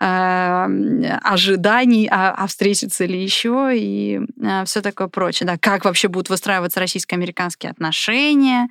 э, 0.00 1.18
ожиданий, 1.22 2.08
а, 2.10 2.32
а 2.32 2.46
встретится 2.46 3.04
ли 3.04 3.22
еще 3.22 3.72
и 3.74 4.20
все 4.64 4.82
такое 4.82 5.08
прочее. 5.08 5.46
Да, 5.46 5.58
как 5.58 5.84
вообще 5.84 6.08
будут 6.08 6.30
выстраиваться 6.30 6.80
российско-американские 6.80 7.70
отношения. 7.70 8.68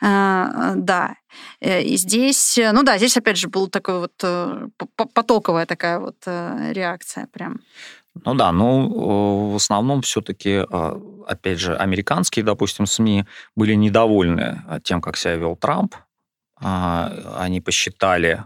Да, 0.00 1.14
и 1.60 1.96
здесь, 1.96 2.58
ну 2.72 2.82
да, 2.82 2.96
здесь 2.98 3.16
опять 3.16 3.36
же 3.36 3.48
была 3.48 3.68
такая 3.68 3.98
вот 3.98 4.72
потоковая 5.12 5.66
такая 5.66 5.98
вот 5.98 6.16
реакция 6.26 7.26
прям. 7.32 7.60
Ну 8.24 8.34
да, 8.34 8.52
ну 8.52 9.52
в 9.52 9.56
основном 9.56 10.02
все-таки, 10.02 10.64
а, 10.70 11.00
опять 11.26 11.58
же, 11.58 11.76
американские, 11.76 12.44
допустим, 12.44 12.86
СМИ 12.86 13.24
были 13.56 13.74
недовольны 13.74 14.62
тем, 14.82 15.00
как 15.00 15.16
себя 15.16 15.36
вел 15.36 15.56
Трамп. 15.56 15.94
А, 16.60 17.12
они 17.38 17.60
посчитали, 17.60 18.44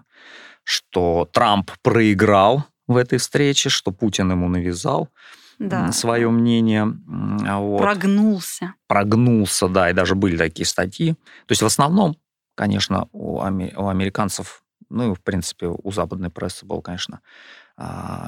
что 0.65 1.29
Трамп 1.33 1.71
проиграл 1.83 2.65
в 2.87 2.97
этой 2.97 3.19
встрече, 3.19 3.69
что 3.69 3.91
Путин 3.91 4.31
ему 4.31 4.49
навязал 4.49 5.09
да. 5.59 5.93
свое 5.93 6.31
мнение. 6.31 6.93
Вот. 7.07 7.81
Прогнулся. 7.81 8.75
Прогнулся, 8.87 9.69
да, 9.69 9.91
и 9.91 9.93
даже 9.93 10.15
были 10.15 10.37
такие 10.37 10.67
статьи. 10.67 11.13
То 11.47 11.53
есть 11.53 11.63
в 11.63 11.67
основном, 11.67 12.17
конечно, 12.55 13.09
у, 13.13 13.37
у 13.39 13.89
американцев, 13.89 14.63
ну 14.89 15.13
и 15.13 15.15
в 15.15 15.23
принципе 15.23 15.69
у 15.69 15.93
западной 15.93 16.31
прессы 16.31 16.67
был, 16.67 16.83
конечно, 16.83 17.21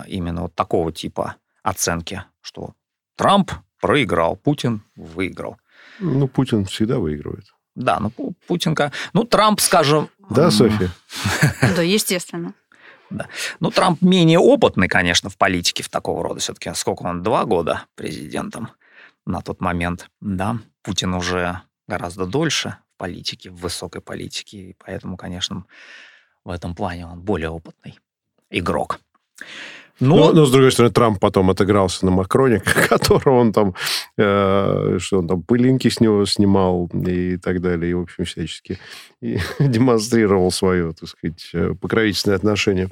именно 0.07 0.43
вот 0.43 0.55
такого 0.55 0.93
типа 0.93 1.37
оценки, 1.63 2.25
что 2.41 2.75
Трамп 3.17 3.53
проиграл, 3.81 4.37
Путин 4.37 4.83
выиграл. 4.97 5.59
Ну, 6.01 6.29
Путин 6.29 6.65
всегда 6.65 6.99
выигрывает. 6.99 7.45
Да, 7.75 7.99
ну, 8.01 8.11
Путинка... 8.47 8.93
Ну, 9.13 9.25
Трамп, 9.25 9.61
скажем... 9.61 10.09
Да, 10.31 10.51
Софья? 10.51 10.91
Да, 11.77 11.83
естественно. 11.83 12.55
Да. 13.11 13.29
Ну, 13.61 13.71
Трамп 13.71 14.03
менее 14.03 14.39
опытный, 14.39 14.89
конечно, 14.89 15.29
в 15.31 15.37
политике 15.37 15.83
в 15.83 15.89
такого 15.89 16.25
рода. 16.25 16.41
Все-таки 16.41 16.73
сколько 16.75 17.03
он? 17.03 17.23
Два 17.23 17.45
года 17.45 17.85
президентом 17.95 18.71
на 19.27 19.41
тот 19.41 19.61
момент. 19.61 20.11
Да, 20.21 20.59
Путин 20.83 21.15
уже 21.15 21.61
гораздо 21.87 22.27
дольше 22.27 22.79
в 22.95 22.99
политике, 22.99 23.51
в 23.51 23.57
высокой 23.57 24.01
политике. 24.01 24.71
И 24.71 24.77
поэтому, 24.85 25.17
конечно, 25.17 25.65
в 26.45 26.51
этом 26.51 26.75
плане 26.75 27.07
он 27.07 27.21
более 27.21 27.51
опытный 27.51 27.99
игрок. 28.51 28.99
Но... 30.01 30.17
Но, 30.17 30.33
но, 30.33 30.45
с 30.45 30.51
другой 30.51 30.73
стороны, 30.73 30.93
Трамп 30.93 31.21
потом 31.21 31.51
отыгрался 31.51 32.05
на 32.05 32.11
Макроне, 32.11 32.61
которого 32.89 33.39
он 33.39 33.53
там, 33.53 33.75
э, 34.19 34.99
что 35.01 35.19
он 35.21 35.29
там, 35.29 35.43
пылинки 35.43 35.89
с 35.89 36.01
него 36.01 36.27
снимал 36.27 36.91
и 37.07 37.37
так 37.37 37.61
далее, 37.61 37.93
и, 37.93 37.95
в 37.95 38.01
общем, 38.01 38.25
всячески 38.25 38.79
и 39.21 39.39
демонстрировал 39.61 40.51
свое, 40.51 40.95
так 40.95 41.09
сказать, 41.09 41.49
э, 41.53 41.75
покровительственное 41.81 42.37
отношение. 42.37 42.91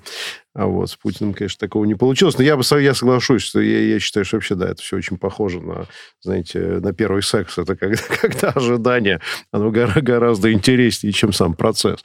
А 0.54 0.66
вот 0.66 0.90
с 0.90 0.96
Путиным, 0.96 1.34
конечно, 1.34 1.58
такого 1.58 1.84
не 1.86 1.96
получилось. 1.96 2.38
Но 2.38 2.44
я 2.44 2.56
бы 2.56 2.62
я 2.80 2.94
соглашусь, 2.94 3.42
что 3.42 3.60
я, 3.60 3.80
я 3.80 3.98
считаю, 3.98 4.24
что 4.24 4.36
вообще, 4.36 4.54
да, 4.54 4.68
это 4.68 4.80
все 4.80 4.96
очень 4.96 5.18
похоже 5.18 5.60
на, 5.60 5.86
знаете, 6.20 6.60
на 6.60 6.92
первый 6.92 7.22
секс. 7.22 7.58
Это 7.58 7.74
когда, 7.74 8.00
когда 8.20 8.50
ожидание, 8.50 9.20
оно 9.50 9.70
гораздо 9.70 10.52
интереснее, 10.52 11.12
чем 11.12 11.32
сам 11.32 11.54
процесс. 11.54 12.04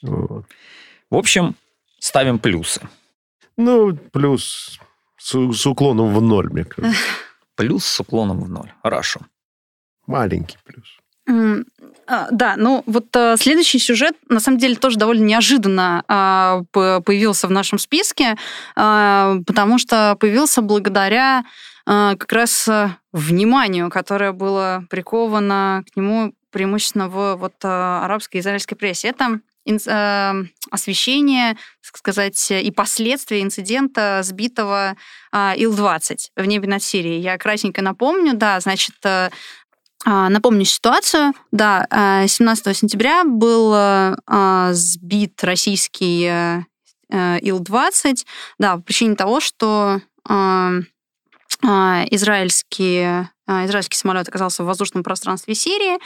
Вот. 0.00 0.46
В 1.10 1.16
общем, 1.16 1.54
ставим 1.98 2.38
плюсы. 2.38 2.80
Ну, 3.56 3.96
плюс 4.12 4.78
с, 5.18 5.52
с 5.52 5.66
уклоном 5.66 6.14
в 6.14 6.20
ноль, 6.20 6.50
мне 6.50 6.64
кажется. 6.64 7.00
Плюс 7.54 7.84
с 7.84 8.00
уклоном 8.00 8.40
в 8.40 8.48
ноль. 8.48 8.72
Хорошо. 8.82 9.20
Маленький 10.06 10.56
плюс. 10.64 10.98
Mm, 11.28 11.64
да, 12.32 12.54
ну 12.56 12.82
вот 12.86 13.14
а, 13.14 13.36
следующий 13.36 13.78
сюжет 13.78 14.16
на 14.28 14.40
самом 14.40 14.58
деле 14.58 14.74
тоже 14.74 14.98
довольно 14.98 15.22
неожиданно 15.22 16.02
а, 16.08 16.62
появился 16.72 17.46
в 17.46 17.50
нашем 17.50 17.78
списке, 17.78 18.36
а, 18.74 19.36
потому 19.46 19.78
что 19.78 20.16
появился 20.18 20.62
благодаря 20.62 21.44
как 21.84 22.32
раз 22.32 22.68
а, 22.68 22.96
вниманию, 23.12 23.90
которое 23.90 24.32
было 24.32 24.84
приковано 24.88 25.84
к 25.92 25.96
нему 25.96 26.32
преимущественно 26.50 27.08
в 27.08 27.36
вот, 27.36 27.54
а, 27.64 28.04
арабской 28.04 28.36
и 28.36 28.40
израильской 28.40 28.76
прессе. 28.76 29.08
Это 29.08 29.40
освещение, 29.64 31.56
так 31.84 31.96
сказать, 31.96 32.50
и 32.50 32.70
последствия 32.70 33.42
инцидента 33.42 34.20
сбитого 34.22 34.96
а, 35.30 35.54
Ил-20 35.56 36.16
в 36.36 36.44
небе 36.44 36.68
над 36.68 36.82
Сирией. 36.82 37.20
Я 37.20 37.38
кратенько 37.38 37.82
напомню, 37.82 38.34
да, 38.34 38.58
значит, 38.60 38.96
э, 39.04 39.30
а, 40.04 40.28
Напомню 40.28 40.64
ситуацию. 40.64 41.32
Да, 41.52 41.86
17 42.26 42.66
э, 42.66 42.74
сентября 42.74 43.24
был 43.24 43.72
э, 43.74 44.16
сбит 44.72 45.42
российский 45.44 46.24
Ил-20, 47.10 48.26
да, 48.58 48.76
по 48.76 48.82
причине 48.82 49.16
того, 49.16 49.40
что 49.40 50.00
израильский, 52.10 53.28
израильский 53.46 53.96
самолет 53.96 54.28
оказался 54.28 54.64
в 54.64 54.66
воздушном 54.66 55.04
пространстве 55.04 55.54
Сирии. 55.54 55.98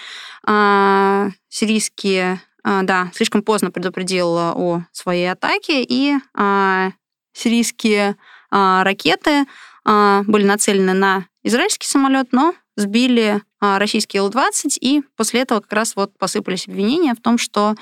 Сирийские 1.48 2.32
а, 2.32 2.38
да, 2.66 3.12
слишком 3.14 3.42
поздно 3.42 3.70
предупредил 3.70 4.36
о 4.36 4.82
своей 4.90 5.30
атаке, 5.30 5.84
и 5.84 6.14
а, 6.34 6.90
сирийские 7.32 8.16
а, 8.50 8.82
ракеты 8.82 9.46
были 9.84 10.42
нацелены 10.42 10.94
на 10.94 11.26
израильский 11.44 11.86
самолет, 11.86 12.32
но 12.32 12.54
сбили 12.74 13.40
российский 13.60 14.18
Л-20, 14.18 14.78
и 14.80 15.02
после 15.16 15.42
этого 15.42 15.60
как 15.60 15.72
раз 15.72 15.94
вот 15.94 16.18
посыпались 16.18 16.66
обвинения 16.66 17.14
в 17.14 17.22
том, 17.22 17.38
что, 17.38 17.76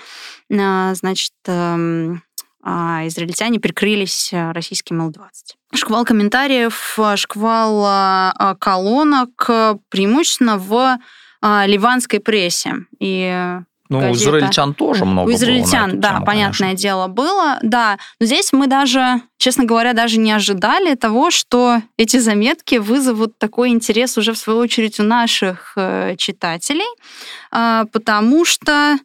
значит, 0.50 1.32
эм, 1.46 2.22
израильтяне 2.62 3.58
прикрылись 3.58 4.34
российским 4.34 5.00
Л-20. 5.00 5.54
Шквал 5.74 6.04
комментариев, 6.04 6.98
шквал 7.16 8.54
колонок 8.58 9.46
преимущественно 9.88 10.58
в 10.58 10.98
ливанской 11.42 12.20
прессе. 12.20 12.84
И 13.00 13.60
ну, 13.94 14.08
газета. 14.08 14.12
у 14.12 14.30
израильтян 14.30 14.74
тоже 14.74 15.04
много 15.04 15.28
У 15.28 15.32
израильтян, 15.32 15.90
было 15.90 16.00
да, 16.00 16.08
тему, 16.10 16.26
понятное 16.26 16.68
конечно. 16.68 16.82
дело, 16.82 17.06
было, 17.08 17.58
да. 17.62 17.98
Но 18.20 18.26
здесь 18.26 18.52
мы 18.52 18.66
даже, 18.66 19.22
честно 19.38 19.64
говоря, 19.64 19.92
даже 19.92 20.18
не 20.18 20.32
ожидали 20.32 20.94
того, 20.94 21.30
что 21.30 21.82
эти 21.96 22.18
заметки 22.18 22.76
вызовут 22.76 23.38
такой 23.38 23.70
интерес 23.70 24.18
уже, 24.18 24.32
в 24.32 24.38
свою 24.38 24.58
очередь, 24.58 25.00
у 25.00 25.02
наших 25.02 25.72
э, 25.76 26.16
читателей, 26.16 26.84
э, 27.52 27.84
потому 27.92 28.44
что, 28.44 28.98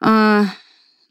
э, 0.00 0.44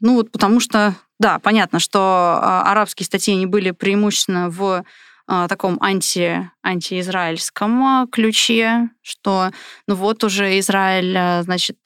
ну 0.00 0.14
вот 0.14 0.30
потому 0.30 0.60
что, 0.60 0.94
да, 1.18 1.38
понятно, 1.38 1.78
что 1.78 2.38
э, 2.40 2.44
арабские 2.70 3.06
статьи, 3.06 3.34
они 3.34 3.46
были 3.46 3.70
преимущественно 3.70 4.48
в 4.48 4.84
таком 5.26 5.78
анти, 5.80 6.50
антиизраильском 6.62 8.08
ключе, 8.08 8.90
что 9.02 9.50
ну 9.86 9.94
вот 9.94 10.24
уже 10.24 10.58
Израиль, 10.58 11.16
э, 11.16 11.42
значит, 11.42 11.78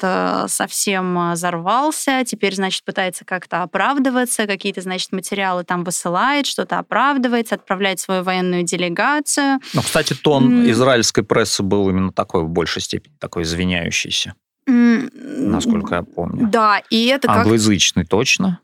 совсем 0.49 1.33
взорвался, 1.33 2.25
теперь, 2.26 2.55
значит, 2.55 2.85
пытается 2.85 3.25
как-то 3.25 3.62
оправдываться, 3.62 4.47
какие-то, 4.47 4.81
значит, 4.81 5.12
материалы 5.12 5.64
там 5.64 5.85
высылает, 5.85 6.47
что-то 6.47 6.78
оправдывается, 6.78 7.55
отправляет 7.55 8.00
свою 8.00 8.23
военную 8.23 8.62
делегацию. 8.62 9.61
Ну, 9.75 9.83
кстати, 9.83 10.14
тон 10.14 10.64
mm. 10.64 10.71
израильской 10.73 11.25
прессы 11.25 11.62
был 11.62 11.88
именно 11.88 12.12
такой, 12.12 12.43
в 12.43 12.49
большей 12.49 12.83
степени, 12.83 13.14
такой 13.19 13.45
извиняющийся. 13.45 14.35
Mm. 14.69 15.11
Насколько 15.49 15.97
я 15.97 16.02
помню. 16.02 16.49
Да, 16.49 16.83
и 16.90 17.07
это 17.07 17.28
как... 17.28 17.38
Англоязычный 17.38 18.05
точно. 18.05 18.61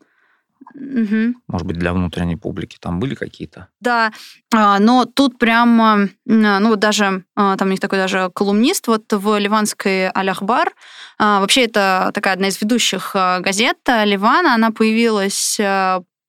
Угу. 0.75 1.35
Может 1.49 1.67
быть, 1.67 1.79
для 1.79 1.93
внутренней 1.93 2.37
публики 2.37 2.79
там 2.81 3.01
были 3.01 3.15
какие-то? 3.15 3.69
Да, 3.81 4.13
а, 4.53 4.79
но 4.79 5.05
тут 5.05 5.39
прям, 5.39 6.11
ну, 6.25 6.77
даже 6.77 7.25
а, 7.35 7.57
там 7.57 7.69
у 7.69 7.71
них 7.71 7.81
такой 7.81 7.99
даже 7.99 8.31
колумнист 8.35 8.89
вот 8.89 9.05
в 9.11 9.39
ливанской 9.39 10.11
Аль-Ахбар. 10.15 10.73
А, 11.19 11.41
вообще, 11.41 11.65
это 11.65 12.11
такая 12.15 12.35
одна 12.35 12.49
из 12.49 12.61
ведущих 12.61 13.15
газет 13.15 13.79
Ливана. 13.87 14.55
Она 14.55 14.71
появилась 14.71 15.61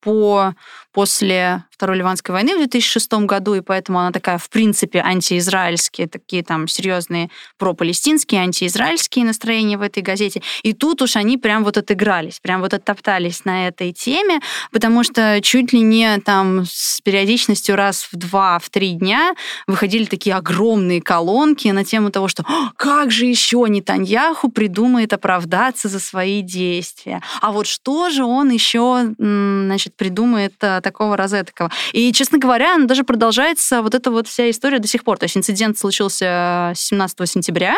по 0.01 0.53
после 0.93 1.65
Второй 1.71 1.97
Ливанской 1.97 2.33
войны 2.33 2.53
в 2.53 2.59
2006 2.59 3.13
году, 3.25 3.55
и 3.55 3.61
поэтому 3.61 3.99
она 3.99 4.11
такая, 4.11 4.37
в 4.37 4.49
принципе, 4.49 5.01
антиизраильские, 5.01 6.07
такие 6.07 6.43
там 6.43 6.67
серьезные 6.67 7.29
пропалестинские, 7.57 8.41
антиизраильские 8.41 9.25
настроения 9.25 9.77
в 9.77 9.81
этой 9.81 10.03
газете. 10.03 10.43
И 10.61 10.73
тут 10.73 11.01
уж 11.01 11.15
они 11.15 11.37
прям 11.37 11.63
вот 11.63 11.77
отыгрались, 11.77 12.39
прям 12.39 12.61
вот 12.61 12.73
оттоптались 12.73 13.43
на 13.43 13.67
этой 13.67 13.91
теме, 13.91 14.39
потому 14.71 15.03
что 15.03 15.41
чуть 15.41 15.73
ли 15.73 15.81
не 15.81 16.19
там 16.19 16.63
с 16.65 17.01
периодичностью 17.01 17.75
раз 17.75 18.07
в 18.11 18.15
два, 18.15 18.59
в 18.59 18.69
три 18.69 18.91
дня 18.91 19.33
выходили 19.65 20.05
такие 20.05 20.35
огромные 20.35 21.01
колонки 21.01 21.67
на 21.69 21.83
тему 21.83 22.11
того, 22.11 22.27
что 22.27 22.45
как 22.77 23.11
же 23.11 23.25
еще 23.25 23.65
Нетаньяху 23.67 24.49
придумает 24.49 25.11
оправдаться 25.11 25.89
за 25.89 25.99
свои 25.99 26.41
действия. 26.41 27.21
А 27.41 27.51
вот 27.51 27.65
что 27.65 28.11
же 28.11 28.23
он 28.23 28.51
еще, 28.51 29.15
значит, 29.17 29.95
придумает 29.97 30.53
э, 30.61 30.81
такого 30.83 31.17
розетокого. 31.17 31.71
И, 31.93 32.11
честно 32.13 32.37
говоря, 32.37 32.75
она 32.75 32.85
даже 32.85 33.03
продолжается 33.03 33.81
вот 33.81 33.95
эта 33.95 34.11
вот 34.11 34.27
вся 34.27 34.49
история 34.49 34.79
до 34.79 34.87
сих 34.87 35.03
пор. 35.03 35.17
То 35.17 35.25
есть 35.25 35.37
инцидент 35.37 35.77
случился 35.77 36.73
17 36.75 37.29
сентября, 37.29 37.75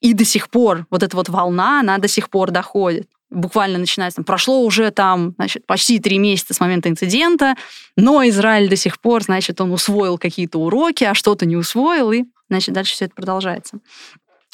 и 0.00 0.12
до 0.12 0.24
сих 0.24 0.50
пор 0.50 0.86
вот 0.90 1.02
эта 1.02 1.16
вот 1.16 1.28
волна, 1.28 1.80
она 1.80 1.98
до 1.98 2.08
сих 2.08 2.28
пор 2.28 2.50
доходит 2.50 3.08
буквально 3.30 3.78
начинается, 3.78 4.16
там, 4.16 4.24
прошло 4.24 4.62
уже 4.62 4.90
там, 4.90 5.34
значит, 5.36 5.66
почти 5.66 5.98
три 5.98 6.18
месяца 6.18 6.54
с 6.54 6.60
момента 6.60 6.88
инцидента, 6.88 7.56
но 7.96 8.26
Израиль 8.28 8.68
до 8.68 8.76
сих 8.76 9.00
пор, 9.00 9.22
значит, 9.22 9.60
он 9.60 9.72
усвоил 9.72 10.18
какие-то 10.18 10.58
уроки, 10.58 11.04
а 11.04 11.14
что-то 11.14 11.44
не 11.44 11.56
усвоил, 11.56 12.12
и, 12.12 12.24
значит, 12.48 12.74
дальше 12.74 12.94
все 12.94 13.04
это 13.04 13.14
продолжается. 13.14 13.78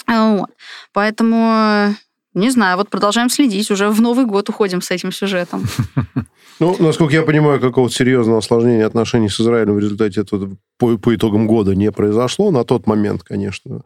Вот. 0.07 0.51
Поэтому, 0.93 1.95
не 2.35 2.51
знаю, 2.51 2.77
вот 2.77 2.91
продолжаем 2.91 3.31
следить, 3.31 3.71
уже 3.71 3.89
в 3.91 4.01
Новый 4.01 4.27
год 4.27 4.49
уходим 4.49 4.83
с 4.83 4.91
этим 4.91 5.13
сюжетом. 5.13 5.65
Ну, 6.61 6.77
насколько 6.79 7.13
я 7.13 7.23
понимаю, 7.23 7.61
какого-то 7.61 7.93
серьезного 7.93 8.39
осложнения 8.39 8.87
отношений 8.87 9.29
с 9.29 9.41
Израилем 9.41 9.75
в 9.75 9.81
результате 9.81 10.21
этого 10.21 10.57
по, 10.79 10.97
по 10.99 11.13
итогам 11.13 11.49
года 11.49 11.75
не 11.75 11.91
произошло. 11.91 12.53
На 12.53 12.63
тот 12.63 12.87
момент, 12.87 13.25
конечно, 13.25 13.83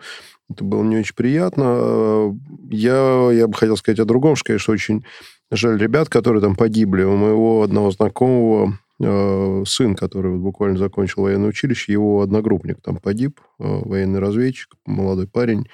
это 0.50 0.64
было 0.64 0.82
не 0.82 0.98
очень 0.98 1.14
приятно. 1.14 2.36
Я, 2.68 3.30
я 3.32 3.48
бы 3.48 3.54
хотел 3.54 3.78
сказать 3.78 4.00
о 4.00 4.04
другом, 4.04 4.36
что, 4.36 4.48
конечно, 4.48 4.74
очень 4.74 5.04
жаль 5.50 5.78
ребят, 5.78 6.10
которые 6.10 6.42
там 6.42 6.56
погибли. 6.56 7.04
У 7.04 7.16
моего 7.16 7.62
одного 7.62 7.90
знакомого 7.90 8.78
э, 9.00 9.64
сын, 9.66 9.94
который 9.94 10.32
вот 10.32 10.40
буквально 10.40 10.76
закончил 10.76 11.22
военное 11.22 11.48
училище, 11.48 11.92
его 11.92 12.20
одногруппник 12.20 12.82
там 12.82 12.96
погиб, 12.98 13.40
э, 13.58 13.64
военный 13.64 14.20
разведчик, 14.20 14.74
молодой 14.84 15.26
парень. 15.26 15.68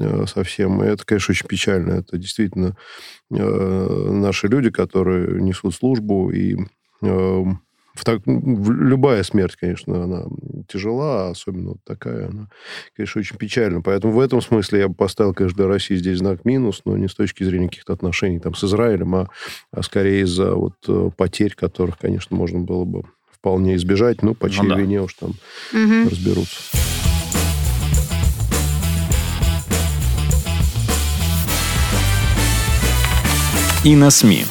Э, 0.00 0.26
совсем. 0.26 0.82
И 0.82 0.86
это, 0.86 1.04
конечно, 1.04 1.32
очень 1.32 1.46
печально. 1.46 1.92
Это 1.92 2.18
действительно 2.18 2.76
э, 3.30 4.10
наши 4.12 4.46
люди, 4.48 4.70
которые 4.70 5.40
несут 5.40 5.74
службу, 5.74 6.30
и 6.30 6.56
э, 7.02 7.44
в 7.94 8.04
так, 8.04 8.20
в 8.24 8.70
любая 8.70 9.24
смерть, 9.24 9.56
конечно, 9.56 10.04
она 10.04 10.24
тяжела, 10.68 11.26
а 11.26 11.30
особенно 11.30 11.70
вот 11.70 11.78
такая, 11.84 12.28
она, 12.28 12.48
конечно, 12.96 13.18
очень 13.18 13.36
печальна. 13.36 13.82
Поэтому 13.82 14.12
в 14.12 14.20
этом 14.20 14.40
смысле 14.40 14.80
я 14.80 14.88
бы 14.88 14.94
поставил, 14.94 15.34
конечно, 15.34 15.56
для 15.56 15.66
России 15.66 15.96
здесь 15.96 16.18
знак 16.18 16.44
минус, 16.44 16.82
но 16.84 16.96
не 16.96 17.08
с 17.08 17.14
точки 17.14 17.42
зрения 17.42 17.68
каких-то 17.68 17.92
отношений 17.92 18.38
там 18.38 18.54
с 18.54 18.62
Израилем, 18.62 19.14
а, 19.16 19.28
а 19.72 19.82
скорее 19.82 20.22
из-за 20.22 20.54
вот 20.54 20.76
потерь, 21.16 21.54
которых, 21.56 21.98
конечно, 21.98 22.36
можно 22.36 22.60
было 22.60 22.84
бы 22.84 23.02
вполне 23.32 23.74
избежать, 23.74 24.22
но 24.22 24.34
по 24.34 24.48
чьей 24.48 24.68
ну, 24.68 24.74
да. 24.74 24.80
вине 24.80 25.02
уж 25.02 25.14
там 25.14 25.30
угу. 25.30 26.08
разберутся. 26.08 26.97
И 33.84 33.94
на 33.94 34.10
СМИ. 34.10 34.44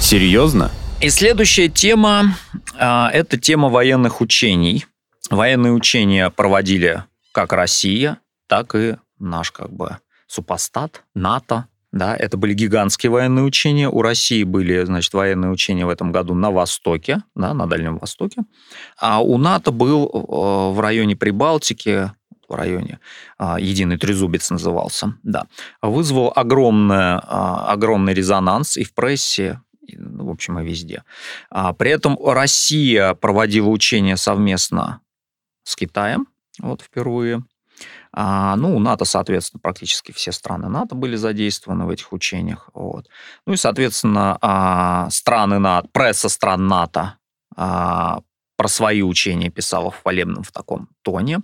Серьезно? 0.00 0.70
И 1.00 1.08
следующая 1.08 1.68
тема 1.68 2.36
а, 2.78 3.10
это 3.12 3.38
тема 3.38 3.68
военных 3.68 4.20
учений. 4.20 4.86
Военные 5.30 5.72
учения 5.72 6.28
проводили 6.30 7.04
как 7.32 7.52
Россия, 7.52 8.18
так 8.46 8.74
и 8.74 8.96
наш 9.18 9.50
как 9.50 9.72
бы 9.72 9.98
супостат, 10.26 11.02
НАТО. 11.14 11.66
Да, 11.92 12.16
это 12.16 12.36
были 12.36 12.54
гигантские 12.54 13.10
военные 13.10 13.44
учения. 13.44 13.88
У 13.88 14.02
России 14.02 14.42
были, 14.42 14.84
значит, 14.84 15.14
военные 15.14 15.52
учения 15.52 15.86
в 15.86 15.88
этом 15.88 16.10
году 16.10 16.34
на 16.34 16.50
Востоке, 16.50 17.22
да, 17.36 17.54
на 17.54 17.68
Дальнем 17.68 17.98
Востоке. 17.98 18.42
А 18.98 19.22
у 19.22 19.38
НАТО 19.38 19.70
был 19.70 20.06
э, 20.06 20.74
в 20.74 20.80
районе 20.80 21.14
Прибалтики, 21.14 22.10
в 22.54 22.56
районе, 22.56 23.00
а, 23.38 23.58
единый 23.58 23.98
трезубец 23.98 24.50
назывался, 24.50 25.14
да, 25.22 25.46
вызвал 25.82 26.32
огромное, 26.34 27.20
а, 27.22 27.72
огромный 27.72 28.14
резонанс 28.14 28.76
и 28.76 28.84
в 28.84 28.94
прессе, 28.94 29.60
в 29.82 30.30
общем, 30.30 30.58
и 30.60 30.64
везде. 30.64 31.02
А, 31.50 31.72
при 31.72 31.90
этом 31.90 32.18
Россия 32.24 33.14
проводила 33.14 33.68
учения 33.68 34.16
совместно 34.16 35.00
с 35.64 35.76
Китаем, 35.76 36.28
вот 36.60 36.82
впервые. 36.82 37.42
ну, 38.16 38.78
НАТО, 38.78 39.04
соответственно, 39.04 39.60
практически 39.60 40.12
все 40.12 40.30
страны 40.30 40.68
НАТО 40.68 40.94
были 40.94 41.16
задействованы 41.16 41.84
в 41.84 41.90
этих 41.90 42.12
учениях. 42.12 42.70
Вот. 42.72 43.08
Ну 43.44 43.54
и, 43.54 43.56
соответственно, 43.56 45.08
страны 45.10 45.58
НАТО, 45.58 45.88
пресса 45.92 46.28
стран 46.28 46.68
НАТО 46.68 47.18
про 48.56 48.68
свои 48.68 49.02
учения 49.02 49.50
писала 49.50 49.90
в 49.90 50.02
хвалебном 50.02 50.42
в 50.42 50.52
таком 50.52 50.88
тоне, 51.02 51.40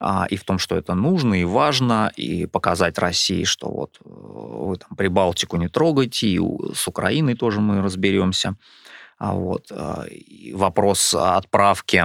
а, 0.00 0.26
и 0.28 0.36
в 0.36 0.44
том, 0.44 0.58
что 0.58 0.76
это 0.76 0.94
нужно 0.94 1.40
и 1.40 1.44
важно, 1.44 2.12
и 2.16 2.46
показать 2.46 2.98
России, 2.98 3.44
что 3.44 3.68
вот 3.68 3.98
э, 4.04 4.08
вы 4.08 4.76
там 4.76 4.96
Прибалтику 4.96 5.56
не 5.56 5.68
трогайте, 5.68 6.26
и 6.26 6.40
с 6.74 6.88
Украиной 6.88 7.34
тоже 7.34 7.60
мы 7.60 7.80
разберемся. 7.80 8.56
А 9.18 9.32
вот. 9.34 9.66
А, 9.70 10.04
и 10.08 10.52
вопрос 10.54 11.14
отправки 11.14 12.04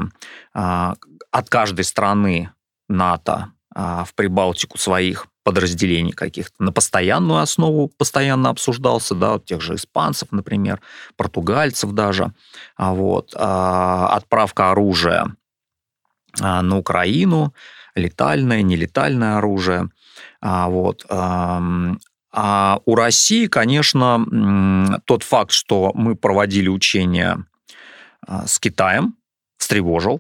а, 0.54 0.96
от 1.32 1.50
каждой 1.50 1.86
страны 1.86 2.52
НАТО 2.88 3.54
в 3.76 4.10
Прибалтику 4.16 4.78
своих 4.78 5.26
подразделений 5.44 6.14
каких-то 6.14 6.64
на 6.64 6.72
постоянную 6.72 7.42
основу 7.42 7.90
постоянно 7.90 8.50
обсуждался, 8.50 9.14
да, 9.16 9.40
тех 9.40 9.62
же 9.62 9.76
испанцев, 9.76 10.32
например, 10.32 10.82
португальцев 11.16 11.92
даже. 11.92 12.34
А 12.76 12.94
вот. 12.94 13.34
А 13.36 14.16
отправка 14.16 14.72
оружия 14.72 15.36
а, 16.40 16.62
на 16.62 16.78
Украину, 16.78 17.54
летальное, 17.96 18.62
нелетальное 18.62 19.38
оружие. 19.38 19.90
Вот. 20.42 21.06
А 21.10 22.80
у 22.86 22.96
России, 22.96 23.46
конечно, 23.46 25.00
тот 25.06 25.22
факт, 25.24 25.52
что 25.52 25.92
мы 25.94 26.16
проводили 26.16 26.68
учения 26.68 27.46
с 28.28 28.58
Китаем, 28.60 29.16
встревожил 29.58 30.20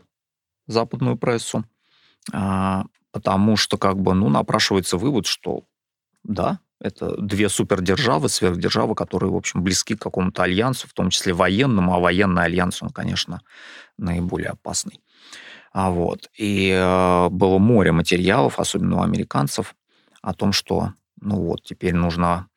западную 0.67 1.17
прессу 1.17 1.65
потому 3.13 3.55
что 3.55 3.77
как 3.77 3.97
бы, 3.99 4.13
ну, 4.13 4.27
напрашивается 4.27 4.97
вывод, 4.97 5.27
что 5.27 5.63
да, 6.23 6.59
это 6.81 7.15
две 7.21 7.47
супердержавы, 7.47 8.27
сверхдержавы, 8.27 8.95
которые, 8.95 9.31
в 9.31 9.35
общем, 9.35 9.63
близки 9.63 9.95
к 9.95 10.01
какому-то 10.01 10.43
альянсу, 10.43 10.87
в 10.87 10.93
том 10.93 11.11
числе 11.11 11.31
военному, 11.33 11.93
а 11.93 11.99
военный 11.99 12.43
альянс, 12.43 12.81
он, 12.81 12.89
конечно, 12.89 13.41
наиболее 13.97 14.49
опасный. 14.49 14.99
А 15.71 15.91
вот. 15.91 16.29
И 16.35 16.69
э, 16.69 17.29
было 17.29 17.59
море 17.59 17.91
материалов, 17.91 18.59
особенно 18.59 18.97
у 18.97 19.01
американцев, 19.03 19.75
о 20.21 20.33
том, 20.33 20.51
что, 20.51 20.93
ну 21.21 21.37
вот, 21.37 21.63
теперь 21.63 21.93
нужно 21.93 22.47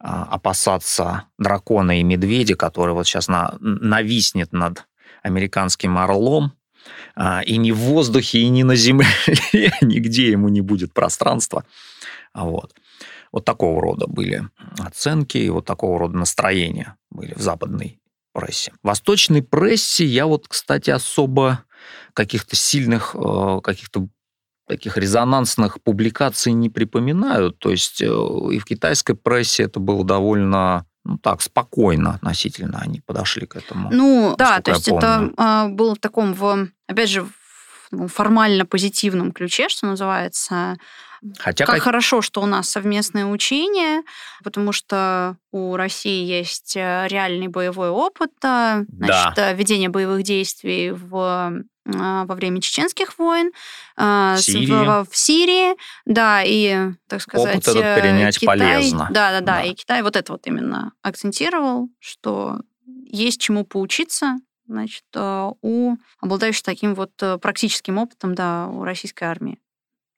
э, 0.00 0.06
опасаться 0.06 1.24
дракона 1.38 2.00
и 2.00 2.02
медведя, 2.02 2.56
который 2.56 2.94
вот 2.94 3.06
сейчас 3.06 3.28
на, 3.28 3.56
нависнет 3.60 4.52
над 4.52 4.86
американским 5.22 5.98
орлом, 5.98 6.52
и 7.44 7.56
ни 7.56 7.72
в 7.72 7.78
воздухе, 7.78 8.38
и 8.38 8.48
ни 8.48 8.62
на 8.62 8.76
земле, 8.76 9.08
нигде 9.82 10.30
ему 10.30 10.48
не 10.48 10.60
будет 10.60 10.94
пространства. 10.94 11.64
Вот. 12.34 12.74
Вот 13.32 13.44
такого 13.44 13.80
рода 13.80 14.06
были 14.06 14.48
оценки 14.78 15.38
и 15.38 15.50
вот 15.50 15.64
такого 15.64 15.98
рода 15.98 16.16
настроения 16.16 16.96
были 17.10 17.34
в 17.34 17.40
западной 17.40 18.00
прессе. 18.32 18.72
В 18.82 18.88
восточной 18.88 19.42
прессе 19.42 20.04
я 20.04 20.26
вот, 20.26 20.48
кстати, 20.48 20.90
особо 20.90 21.64
каких-то 22.14 22.56
сильных, 22.56 23.14
э, 23.14 23.60
каких-то 23.62 24.08
таких 24.66 24.96
резонансных 24.96 25.82
публикаций 25.82 26.52
не 26.52 26.70
припоминаю. 26.70 27.52
То 27.52 27.70
есть 27.70 28.02
э, 28.02 28.06
и 28.06 28.58
в 28.58 28.64
китайской 28.64 29.14
прессе 29.14 29.64
это 29.64 29.80
было 29.80 30.04
довольно 30.04 30.86
ну 31.10 31.18
так, 31.18 31.42
спокойно 31.42 32.14
относительно 32.14 32.78
они 32.80 33.00
подошли 33.00 33.44
к 33.44 33.56
этому. 33.56 33.90
Ну, 33.90 34.36
да, 34.38 34.60
то 34.60 34.70
есть 34.70 34.86
это 34.86 35.32
а, 35.36 35.66
было 35.66 35.96
в 35.96 35.98
таком, 35.98 36.34
в, 36.34 36.68
опять 36.86 37.10
же, 37.10 37.24
в 37.24 37.32
ну, 37.90 38.06
формально 38.06 38.64
позитивном 38.64 39.32
ключе, 39.32 39.68
что 39.68 39.86
называется. 39.86 40.76
Хотя 41.38 41.66
как, 41.66 41.74
как 41.74 41.84
хорошо, 41.84 42.22
что 42.22 42.40
у 42.40 42.46
нас 42.46 42.68
совместное 42.68 43.26
учение, 43.26 44.02
потому 44.44 44.70
что 44.70 45.36
у 45.50 45.74
России 45.74 46.24
есть 46.24 46.76
э, 46.76 47.08
реальный 47.08 47.48
боевой 47.48 47.90
опыт, 47.90 48.30
значит, 48.40 49.34
да. 49.36 49.52
ведение 49.52 49.88
боевых 49.88 50.22
действий 50.22 50.92
в 50.92 51.64
во 51.86 52.34
время 52.34 52.60
чеченских 52.60 53.18
войн, 53.18 53.52
а, 53.96 54.36
в 54.36 54.40
Сирии, 54.40 54.66
в, 54.66 55.10
в 55.10 55.16
Сирии 55.16 55.74
да, 56.04 56.42
и, 56.44 56.92
так 57.08 57.22
сказать... 57.22 57.56
Опыт 57.56 57.68
этот 57.68 58.02
перенять 58.02 58.38
Китай, 58.38 58.58
полезно. 58.58 59.08
Да, 59.10 59.32
да, 59.32 59.40
да, 59.40 59.46
да, 59.46 59.62
и 59.62 59.74
Китай 59.74 60.02
вот 60.02 60.14
это 60.16 60.32
вот 60.32 60.46
именно 60.46 60.92
акцентировал, 61.02 61.88
что 61.98 62.60
есть 63.06 63.40
чему 63.40 63.64
поучиться, 63.64 64.36
значит, 64.66 65.04
э, 65.14 65.50
у 65.62 65.96
обладающих 66.20 66.62
таким 66.62 66.94
вот 66.94 67.10
э, 67.22 67.38
практическим 67.38 67.98
опытом, 67.98 68.34
да, 68.34 68.68
у 68.68 68.84
российской 68.84 69.24
армии. 69.24 69.58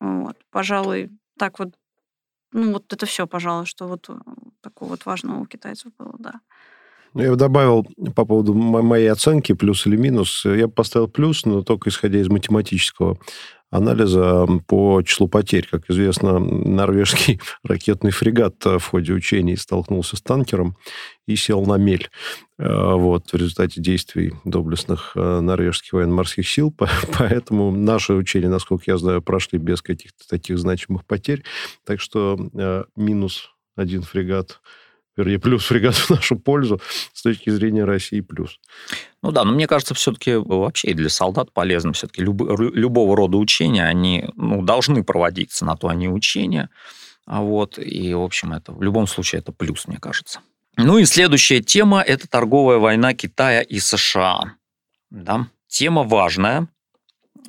Вот, 0.01 0.37
пожалуй, 0.51 1.11
так 1.38 1.59
вот, 1.59 1.70
ну 2.53 2.72
вот 2.72 2.92
это 2.92 3.07
все, 3.07 3.27
пожалуй, 3.27 3.66
что 3.66 3.88
вот 3.88 4.09
э, 4.09 4.14
такого 4.61 4.90
вот 4.90 5.07
важного 5.07 5.40
у 5.40 5.46
китайцев 5.46 5.92
было, 5.96 6.14
да. 6.18 6.40
Ну, 7.14 7.22
я 7.22 7.31
бы 7.31 7.37
добавил 7.37 7.87
по 8.14 8.25
поводу 8.25 8.55
моей 8.55 9.09
оценки, 9.09 9.53
плюс 9.53 9.87
или 9.87 9.96
минус. 9.96 10.44
Я 10.44 10.66
бы 10.66 10.72
поставил 10.72 11.09
плюс, 11.09 11.44
но 11.44 11.62
только 11.62 11.90
исходя 11.90 12.18
из 12.20 12.29
математического 12.29 13.18
анализа 13.72 14.46
по 14.66 15.03
числу 15.03 15.29
потерь. 15.29 15.66
Как 15.68 15.90
известно, 15.90 16.38
норвежский 16.38 17.40
ракетный 17.64 18.12
фрегат 18.12 18.64
в 18.64 18.81
ходе 18.81 19.14
учений 19.14 19.57
столкнулся 19.57 20.16
с 20.16 20.22
танкером 20.22 20.77
и 21.27 21.37
сел 21.37 21.64
на 21.64 21.77
мель. 21.77 22.11
Э, 22.59 22.94
вот, 22.94 23.31
в 23.31 23.35
результате 23.35 23.81
действий 23.81 24.35
доблестных 24.44 25.12
э, 25.14 25.40
норвежских 25.40 25.94
военно-морских 25.94 26.48
сил. 26.48 26.75
Поэтому 27.18 27.70
наши 27.70 28.12
учения, 28.12 28.48
насколько 28.48 28.85
я 28.87 28.98
знаю, 28.98 29.22
прошли 29.22 29.59
без 29.59 29.81
каких-то 29.81 30.29
таких 30.29 30.59
значимых 30.59 31.07
потерь. 31.07 31.42
Так 31.85 32.01
что 32.01 32.38
э, 32.55 32.85
минус 32.94 33.51
один 33.75 34.03
фрегат 34.03 34.61
вернее, 35.16 35.38
плюс 35.38 35.64
фрегат 35.64 35.94
в 35.94 36.11
нашу 36.11 36.37
пользу 36.37 36.81
с 37.12 37.22
точки 37.22 37.51
зрения 37.51 37.85
России 37.85 38.20
плюс. 38.20 38.59
Ну 39.22 39.31
да, 39.31 39.44
но 39.44 39.53
мне 39.53 39.66
кажется, 39.66 39.94
все-таки 39.94 40.35
вообще 40.35 40.88
и 40.88 40.94
для 40.94 41.09
солдат 41.09 41.53
полезно. 41.53 41.92
Все-таки 41.92 42.22
люб, 42.22 42.42
любого 42.59 43.16
рода 43.16 43.37
учения, 43.38 43.85
они 43.85 44.29
ну, 44.37 44.62
должны 44.62 45.05
проводиться, 45.05 45.64
на 45.64 45.77
то 45.77 45.88
они 45.88 46.09
учения. 46.09 46.70
А 47.27 47.40
вот, 47.40 47.79
и, 47.79 48.14
в 48.14 48.22
общем, 48.22 48.53
это 48.53 48.72
в 48.72 48.83
любом 48.83 49.07
случае 49.07 49.40
это 49.40 49.53
плюс, 49.53 49.87
мне 49.87 49.98
кажется. 49.98 50.40
Ну 50.77 50.98
и 50.98 51.05
следующая 51.05 51.61
тема– 51.61 52.03
это 52.07 52.27
торговая 52.29 52.79
война 52.79 53.14
Китая 53.14 53.61
и 53.61 53.79
США. 53.79 54.55
Да? 55.11 55.46
Тема 55.68 56.03
важная, 56.03 56.68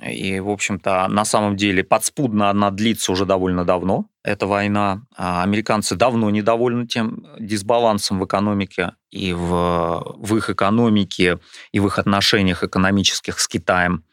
и, 0.01 0.39
в 0.39 0.49
общем-то, 0.49 1.07
на 1.07 1.25
самом 1.25 1.55
деле 1.55 1.83
подспудно 1.83 2.49
она 2.49 2.71
длится 2.71 3.11
уже 3.11 3.25
довольно 3.25 3.63
давно, 3.63 4.05
эта 4.23 4.47
война. 4.47 5.03
А 5.15 5.43
американцы 5.43 5.95
давно 5.95 6.29
недовольны 6.29 6.87
тем 6.87 7.25
дисбалансом 7.39 8.19
в 8.19 8.25
экономике 8.25 8.93
и 9.11 9.33
в, 9.33 10.15
в 10.17 10.35
их 10.37 10.49
экономике, 10.49 11.39
и 11.71 11.79
в 11.79 11.87
их 11.87 11.99
отношениях 11.99 12.63
экономических 12.63 13.39
с 13.39 13.47
Китаем. 13.47 14.03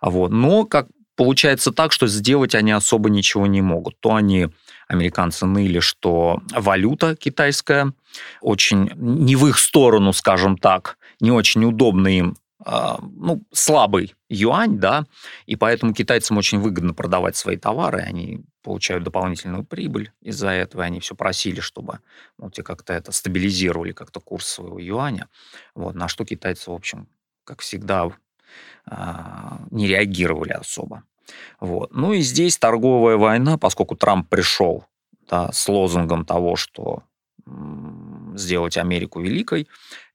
Вот. 0.00 0.30
Но 0.30 0.64
как 0.64 0.86
получается 1.16 1.72
так, 1.72 1.92
что 1.92 2.06
сделать 2.06 2.54
они 2.54 2.72
особо 2.72 3.10
ничего 3.10 3.46
не 3.46 3.62
могут. 3.62 3.98
То 4.00 4.14
они, 4.14 4.48
американцы, 4.86 5.46
ныли, 5.46 5.80
что 5.80 6.40
валюта 6.54 7.16
китайская 7.16 7.92
очень 8.40 8.90
не 8.94 9.34
в 9.34 9.46
их 9.46 9.58
сторону, 9.58 10.12
скажем 10.12 10.56
так, 10.56 10.98
не 11.20 11.32
очень 11.32 11.64
удобно 11.64 12.08
им 12.08 12.36
ну, 12.66 13.44
слабый 13.52 14.14
юань, 14.28 14.78
да, 14.78 15.06
и 15.46 15.54
поэтому 15.54 15.94
китайцам 15.94 16.36
очень 16.36 16.58
выгодно 16.58 16.94
продавать 16.94 17.36
свои 17.36 17.56
товары, 17.56 18.00
они 18.00 18.44
получают 18.62 19.04
дополнительную 19.04 19.62
прибыль 19.62 20.10
из-за 20.20 20.48
этого, 20.50 20.82
и 20.82 20.86
они 20.86 20.98
все 20.98 21.14
просили, 21.14 21.60
чтобы 21.60 22.00
ну, 22.38 22.50
те 22.50 22.64
как-то 22.64 22.92
это 22.92 23.12
стабилизировали 23.12 23.92
как-то 23.92 24.18
курс 24.18 24.48
своего 24.48 24.80
юаня, 24.80 25.28
вот, 25.76 25.94
на 25.94 26.08
что 26.08 26.24
китайцы, 26.24 26.70
в 26.70 26.74
общем, 26.74 27.06
как 27.44 27.60
всегда, 27.60 28.10
а, 28.84 29.60
не 29.70 29.86
реагировали 29.86 30.52
особо. 30.52 31.04
Вот. 31.60 31.92
Ну 31.94 32.12
и 32.12 32.20
здесь 32.20 32.58
торговая 32.58 33.16
война, 33.16 33.58
поскольку 33.58 33.96
Трамп 33.96 34.28
пришел 34.28 34.84
да, 35.28 35.52
с 35.52 35.68
лозунгом 35.68 36.24
того, 36.24 36.56
что 36.56 37.02
сделать 38.34 38.76
Америку 38.76 39.20
великой, 39.20 39.68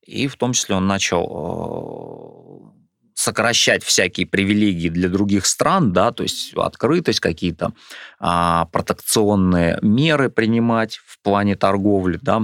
и 0.04 0.26
в 0.26 0.36
том 0.36 0.52
числе 0.52 0.74
он 0.76 0.86
начал 0.86 1.26
э, 1.28 2.72
сокращать 3.14 3.84
всякие 3.84 4.26
привилегии 4.26 4.88
для 4.88 5.08
других 5.08 5.46
стран, 5.46 5.92
да, 5.92 6.12
то 6.12 6.22
есть 6.22 6.54
открытость, 6.54 7.20
какие-то 7.20 7.72
а, 8.18 8.66
протекционные 8.66 9.78
меры 9.82 10.28
принимать 10.30 10.96
в 10.96 11.20
плане 11.20 11.54
торговли, 11.54 12.18
да, 12.20 12.42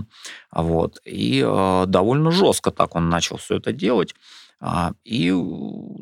вот, 0.53 1.01
и 1.05 1.43
а, 1.45 1.87
довольно 1.87 2.31
жестко 2.31 2.71
так 2.71 2.95
он 2.95 3.09
начал 3.09 3.39
все 3.39 3.57
это 3.57 3.73
делать, 3.73 4.15
а, 4.61 4.93
и 5.05 5.35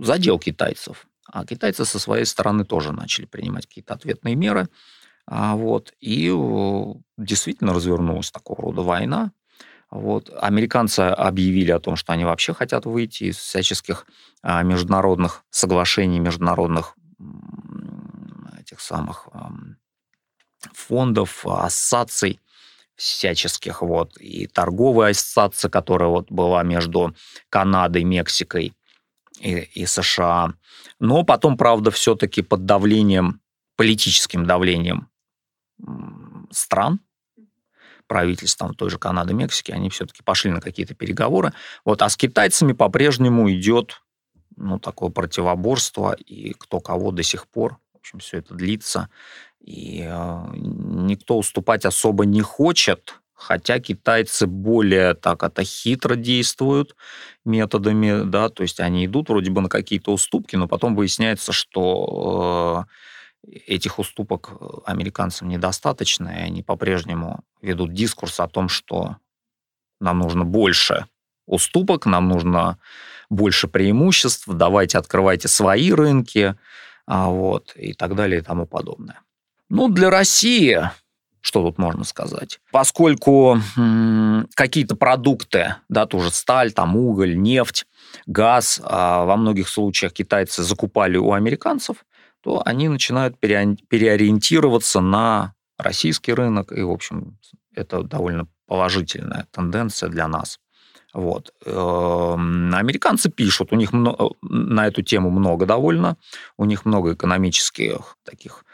задел 0.02 0.38
китайцев. 0.38 1.06
А 1.32 1.44
китайцы 1.44 1.84
со 1.84 1.98
своей 1.98 2.24
стороны 2.24 2.64
тоже 2.64 2.92
начали 2.92 3.26
принимать 3.26 3.66
какие-то 3.66 3.94
ответные 3.94 4.34
меры, 4.34 4.68
а, 5.26 5.56
вот, 5.56 5.92
и 6.00 6.32
действительно 7.16 7.72
развернулась 7.72 8.30
такого 8.30 8.62
рода 8.62 8.82
война, 8.82 9.32
вот. 9.90 10.30
Американцы 10.40 11.00
объявили 11.00 11.70
о 11.70 11.80
том, 11.80 11.96
что 11.96 12.12
они 12.12 12.24
вообще 12.24 12.52
хотят 12.52 12.86
выйти 12.86 13.24
из 13.24 13.36
всяческих 13.36 14.06
а, 14.42 14.62
международных 14.62 15.44
соглашений, 15.50 16.18
международных 16.18 16.94
этих 18.58 18.80
самых 18.80 19.28
фондов, 20.74 21.46
ассоциаций 21.46 22.40
всяческих, 22.96 23.82
вот, 23.82 24.16
и 24.18 24.46
торговая 24.46 25.10
ассоциация, 25.10 25.70
которая 25.70 26.08
вот 26.08 26.30
была 26.30 26.62
между 26.62 27.14
Канадой, 27.50 28.04
Мексикой 28.04 28.72
и, 29.40 29.58
и 29.74 29.86
США. 29.86 30.54
Но 30.98 31.22
потом, 31.22 31.56
правда, 31.58 31.90
все-таки 31.90 32.42
под 32.42 32.64
давлением, 32.64 33.40
политическим 33.76 34.46
давлением 34.46 35.10
стран, 36.50 37.00
правительством 38.06 38.74
той 38.74 38.90
же 38.90 38.98
Канады, 38.98 39.34
Мексики, 39.34 39.72
они 39.72 39.90
все-таки 39.90 40.22
пошли 40.22 40.50
на 40.50 40.60
какие-то 40.60 40.94
переговоры. 40.94 41.52
Вот, 41.84 42.02
а 42.02 42.08
с 42.08 42.16
китайцами 42.16 42.72
по-прежнему 42.72 43.50
идет 43.52 44.02
ну, 44.56 44.78
такое 44.78 45.10
противоборство, 45.10 46.12
и 46.12 46.54
кто 46.54 46.80
кого 46.80 47.12
до 47.12 47.22
сих 47.22 47.46
пор. 47.46 47.78
В 47.94 47.98
общем, 47.98 48.18
все 48.20 48.38
это 48.38 48.54
длится. 48.54 49.08
И 49.60 50.04
э, 50.08 50.44
никто 50.54 51.38
уступать 51.38 51.84
особо 51.84 52.24
не 52.24 52.40
хочет, 52.40 53.20
хотя 53.34 53.80
китайцы 53.80 54.46
более 54.46 55.14
так 55.14 55.42
это 55.42 55.64
хитро 55.64 56.14
действуют 56.14 56.96
методами, 57.44 58.24
да, 58.24 58.48
то 58.48 58.62
есть 58.62 58.80
они 58.80 59.06
идут 59.06 59.28
вроде 59.28 59.50
бы 59.50 59.60
на 59.60 59.68
какие-то 59.68 60.12
уступки, 60.12 60.56
но 60.56 60.68
потом 60.68 60.94
выясняется, 60.94 61.52
что 61.52 62.86
э, 62.88 62.90
этих 63.46 63.98
уступок 63.98 64.52
э, 64.52 64.66
американцам 64.84 65.48
недостаточно, 65.48 66.28
и 66.28 66.42
они 66.42 66.62
по-прежнему 66.62 67.40
ведут 67.62 67.92
дискурс 67.92 68.40
о 68.40 68.48
том, 68.48 68.68
что 68.68 69.16
нам 70.00 70.18
нужно 70.18 70.44
больше 70.44 71.06
уступок, 71.46 72.06
нам 72.06 72.28
нужно 72.28 72.78
больше 73.30 73.68
преимуществ, 73.68 74.46
давайте 74.48 74.98
открывайте 74.98 75.48
свои 75.48 75.92
рынки, 75.92 76.56
а, 77.06 77.28
вот, 77.28 77.72
и 77.76 77.92
так 77.92 78.14
далее 78.14 78.40
и 78.40 78.42
тому 78.42 78.66
подобное. 78.66 79.20
Ну, 79.68 79.88
для 79.88 80.10
России, 80.10 80.90
что 81.40 81.62
тут 81.62 81.78
можно 81.78 82.04
сказать? 82.04 82.60
Поскольку 82.72 83.60
м- 83.76 84.48
какие-то 84.54 84.96
продукты, 84.96 85.76
да, 85.88 86.06
тоже 86.06 86.30
сталь, 86.30 86.72
там 86.72 86.96
уголь, 86.96 87.36
нефть, 87.36 87.86
газ, 88.26 88.80
а 88.82 89.24
во 89.24 89.36
многих 89.36 89.68
случаях 89.68 90.12
китайцы 90.12 90.62
закупали 90.62 91.16
у 91.16 91.32
американцев, 91.32 92.04
то 92.46 92.62
они 92.64 92.88
начинают 92.88 93.40
переориентироваться 93.40 95.00
на 95.00 95.54
российский 95.78 96.32
рынок, 96.32 96.70
и, 96.70 96.80
в 96.80 96.92
общем, 96.92 97.36
это 97.74 98.04
довольно 98.04 98.46
положительная 98.68 99.48
тенденция 99.50 100.08
для 100.08 100.28
нас. 100.28 100.60
Вот. 101.12 101.52
Эм, 101.64 102.72
американцы 102.72 103.30
пишут, 103.30 103.72
у 103.72 103.74
них 103.74 103.90
на 103.92 104.86
эту 104.86 105.02
тему 105.02 105.30
много 105.30 105.66
довольно, 105.66 106.18
у 106.56 106.66
них 106.66 106.84
много 106.84 107.14
экономических 107.14 108.16
таких 108.22 108.64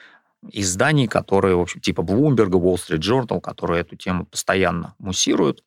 изданий, 0.51 1.07
которые, 1.07 1.57
в 1.57 1.61
общем, 1.61 1.81
типа 1.81 2.03
Bloomberg, 2.03 2.51
Wall 2.51 2.75
Street 2.75 2.99
Journal, 2.99 3.41
которые 3.41 3.81
эту 3.81 3.97
тему 3.97 4.27
постоянно 4.27 4.95
муссируют. 4.99 5.65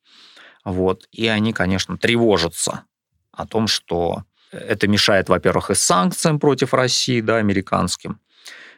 Вот. 0.64 1.08
И 1.12 1.26
они, 1.26 1.54
конечно, 1.54 1.98
тревожатся 1.98 2.84
о 3.32 3.48
том, 3.48 3.66
что 3.66 4.26
это 4.56 4.88
мешает, 4.88 5.30
во-первых, 5.30 5.72
и 5.72 5.76
санкциям 5.76 6.40
против 6.40 6.74
России, 6.74 7.22
да, 7.22 7.38
американским. 7.38 8.20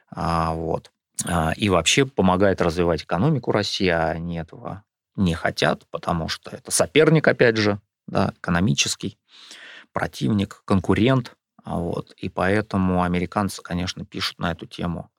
А, 0.10 0.54
вот. 0.54 0.92
А, 1.26 1.54
и 1.56 1.70
вообще 1.70 2.06
помогает 2.06 2.62
развивать 2.62 3.04
экономику 3.04 3.52
России, 3.52 3.88
а 3.88 4.10
они 4.10 4.38
этого 4.38 4.84
не 5.16 5.34
хотят, 5.34 5.88
потому 5.90 6.30
что 6.30 6.52
это 6.52 6.72
соперник, 6.72 7.28
опять 7.28 7.58
же, 7.58 7.80
да, 8.08 8.34
экономический, 8.38 9.18
противник, 9.92 10.62
конкурент. 10.66 11.36
А 11.63 11.78
вот. 11.78 12.13
И 12.18 12.30
поэтому 12.30 13.04
американцы, 13.04 13.62
конечно, 13.62 14.06
пишут 14.06 14.40
на 14.40 14.52
эту 14.52 14.66
тему 14.66 15.12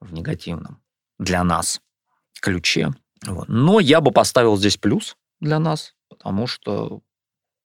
в 0.00 0.12
негативном 0.12 0.82
для 1.18 1.42
нас 1.42 1.80
ключе. 2.40 2.92
Вот. 3.26 3.48
Но 3.48 3.80
я 3.80 4.00
бы 4.00 4.12
поставил 4.12 4.56
здесь 4.56 4.76
плюс 4.76 5.16
для 5.40 5.58
нас, 5.58 5.94
потому 6.08 6.46
что, 6.46 7.00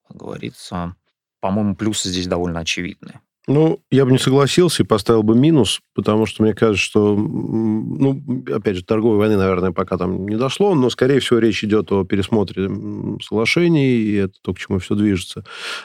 как 0.07 0.17
говорится, 0.17 0.95
по-моему, 1.41 1.75
плюсы 1.75 2.09
здесь 2.09 2.27
довольно 2.27 2.61
очевидны. 2.61 3.19
Ну, 3.47 3.79
я 3.89 4.05
бы 4.05 4.11
не 4.11 4.19
согласился 4.19 4.83
и 4.83 4.85
поставил 4.85 5.23
бы 5.23 5.35
минус, 5.35 5.79
потому 5.95 6.27
что 6.27 6.43
мне 6.43 6.53
кажется, 6.53 6.83
что, 6.83 7.15
ну, 7.15 8.21
опять 8.53 8.75
же, 8.75 8.83
торговой 8.83 9.17
войны, 9.17 9.35
наверное, 9.35 9.71
пока 9.71 9.97
там 9.97 10.27
не 10.27 10.35
дошло, 10.35 10.75
но, 10.75 10.91
скорее 10.91 11.19
всего, 11.19 11.39
речь 11.39 11.63
идет 11.63 11.91
о 11.91 12.05
пересмотре 12.05 12.69
соглашений, 13.19 13.95
и 13.95 14.13
это 14.13 14.33
то, 14.43 14.53
к 14.53 14.59
чему 14.59 14.77
все 14.77 14.93
движется. 14.93 15.43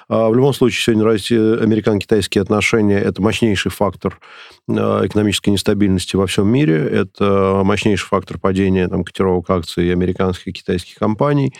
А 0.08 0.28
в 0.28 0.34
любом 0.34 0.52
случае, 0.52 0.98
сегодня 0.98 1.62
американо-китайские 1.62 2.42
отношения– 2.42 2.98
это 3.00 3.22
мощнейший 3.22 3.70
фактор 3.70 4.20
а, 4.68 5.06
экономической 5.06 5.48
нестабильности 5.48 6.16
во 6.16 6.26
всем 6.26 6.48
мире, 6.48 6.76
это 6.76 7.62
мощнейший 7.64 8.06
фактор 8.06 8.38
падения 8.38 8.86
там, 8.88 9.02
котировок 9.02 9.48
акций 9.48 9.92
американских 9.92 10.48
и 10.48 10.52
китайских 10.52 10.96
компаний, 10.96 11.54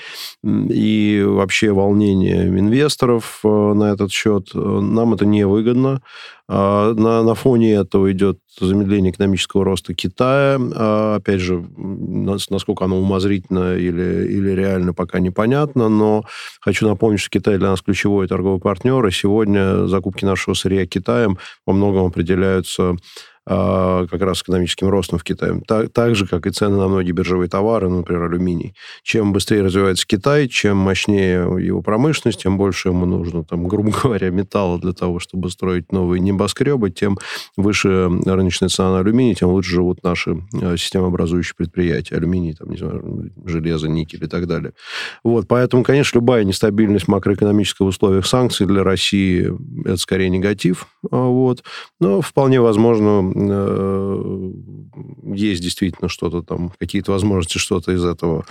и 0.45 1.25
вообще 1.27 1.73
волнение 1.73 2.49
инвесторов 2.49 3.41
э, 3.45 3.49
на 3.49 3.93
этот 3.93 4.13
счет. 4.13 4.51
Нам 4.55 5.15
это 5.15 5.25
невыгодно, 5.25 5.86
а, 6.49 6.95
на, 6.95 7.23
на 7.23 7.35
фоне 7.35 7.75
этого 7.75 8.13
идет 8.13 8.39
замедление 8.61 9.13
экономического 9.13 9.65
роста 9.65 9.95
Китая. 9.95 10.59
А, 10.59 11.17
опять 11.17 11.41
же, 11.41 11.65
насколько 12.51 12.85
оно 12.85 12.99
умозрительно 12.99 13.77
или, 13.77 14.27
или 14.29 14.51
реально, 14.51 14.93
пока 14.93 15.19
непонятно. 15.19 15.89
Но 15.89 16.25
хочу 16.61 16.89
напомнить, 16.89 17.21
что 17.21 17.31
Китай 17.31 17.59
для 17.59 17.71
нас 17.71 17.83
ключевой 17.83 18.29
торговый 18.29 18.61
партнер. 18.61 19.05
И 19.07 19.11
сегодня 19.11 19.87
закупки 19.87 20.25
нашего 20.25 20.55
сырья 20.55 20.87
Китаем 20.87 21.39
во 21.67 21.73
многом 21.73 22.07
определяются 22.07 22.97
как 23.47 24.21
раз 24.21 24.43
экономическим 24.43 24.89
ростом 24.89 25.19
в 25.19 25.25
Китае. 25.25 25.63
Так, 25.67 25.93
так 25.93 26.17
же, 26.17 26.27
как 26.27 26.47
и 26.47 26.51
цены 26.51 26.77
на 26.77 26.89
многие 26.89 27.13
биржевые 27.13 27.49
товары, 27.49 27.89
например, 27.89 28.25
алюминий. 28.25 28.75
Чем 29.05 29.33
быстрее 29.33 29.63
развивается 29.63 30.05
Китай, 30.07 30.49
чем 30.49 30.77
мощнее 30.77 31.49
его 31.65 31.81
промышленность, 31.81 32.43
тем 32.43 32.59
больше 32.59 32.89
ему 32.89 33.07
нужно, 33.07 33.45
там, 33.45 33.69
грубо 33.69 33.93
говоря, 34.03 34.31
металла 34.31 34.81
для 34.81 34.93
того, 34.93 35.21
чтобы 35.21 35.51
строить 35.51 35.93
новые 35.93 36.21
небоскребы, 36.21 36.91
тем 36.91 37.19
выше 37.57 38.11
рыночная 38.25 38.69
цена 38.69 38.93
на 38.93 38.99
алюминий, 39.01 39.35
тем 39.35 39.51
лучше 39.51 39.71
живут 39.71 40.03
наши 40.03 40.43
а, 40.61 40.77
системообразующие 40.77 41.55
предприятия. 41.57 42.17
Алюминий, 42.17 42.55
там, 42.55 42.71
не 42.71 42.79
знаю, 42.79 43.31
железо, 43.45 43.89
никель 43.89 44.25
и 44.25 44.29
так 44.29 44.47
далее. 44.49 44.73
Вот, 45.23 45.47
поэтому, 45.47 45.85
конечно, 45.85 46.19
любая 46.19 46.43
нестабильность 46.43 47.07
макроэкономическая 47.07 47.87
в 47.87 47.91
условиях 47.91 48.27
санкций 48.27 48.67
для 48.67 48.83
России– 48.83 49.53
это 49.85 49.99
скорее 49.99 50.31
негатив. 50.31 50.89
А, 51.11 51.17
вот. 51.17 51.63
Но 52.01 52.21
вполне 52.21 52.61
возможно 52.61 53.23
есть 55.35 55.63
действительно 55.63 56.09
что-то 56.09 56.43
там, 56.43 56.73
какие-то 56.79 57.13
возможности 57.13 57.59
что-то 57.59 57.93
из 57.93 58.05
этого 58.05 58.47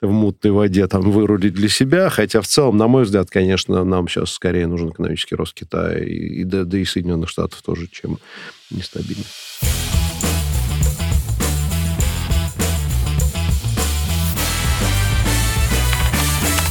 в 0.00 0.10
мутной 0.10 0.52
воде 0.52 0.86
там 0.86 1.10
вырулить 1.10 1.52
для 1.54 1.68
себя, 1.68 2.08
хотя 2.08 2.40
в 2.40 2.46
целом, 2.46 2.78
на 2.78 2.88
мой 2.88 3.04
взгляд, 3.04 3.28
конечно, 3.30 3.84
нам 3.84 4.08
сейчас 4.08 4.32
скорее 4.32 4.66
нужен 4.66 4.90
экономический 4.90 5.34
рост 5.34 5.52
Китая 5.54 5.98
и, 5.98 6.40
и 6.40 6.44
да, 6.44 6.64
да 6.64 6.78
и 6.78 6.84
Соединенных 6.84 7.28
Штатов 7.28 7.60
тоже, 7.62 7.86
чем 7.90 8.18
нестабильность. 8.70 9.28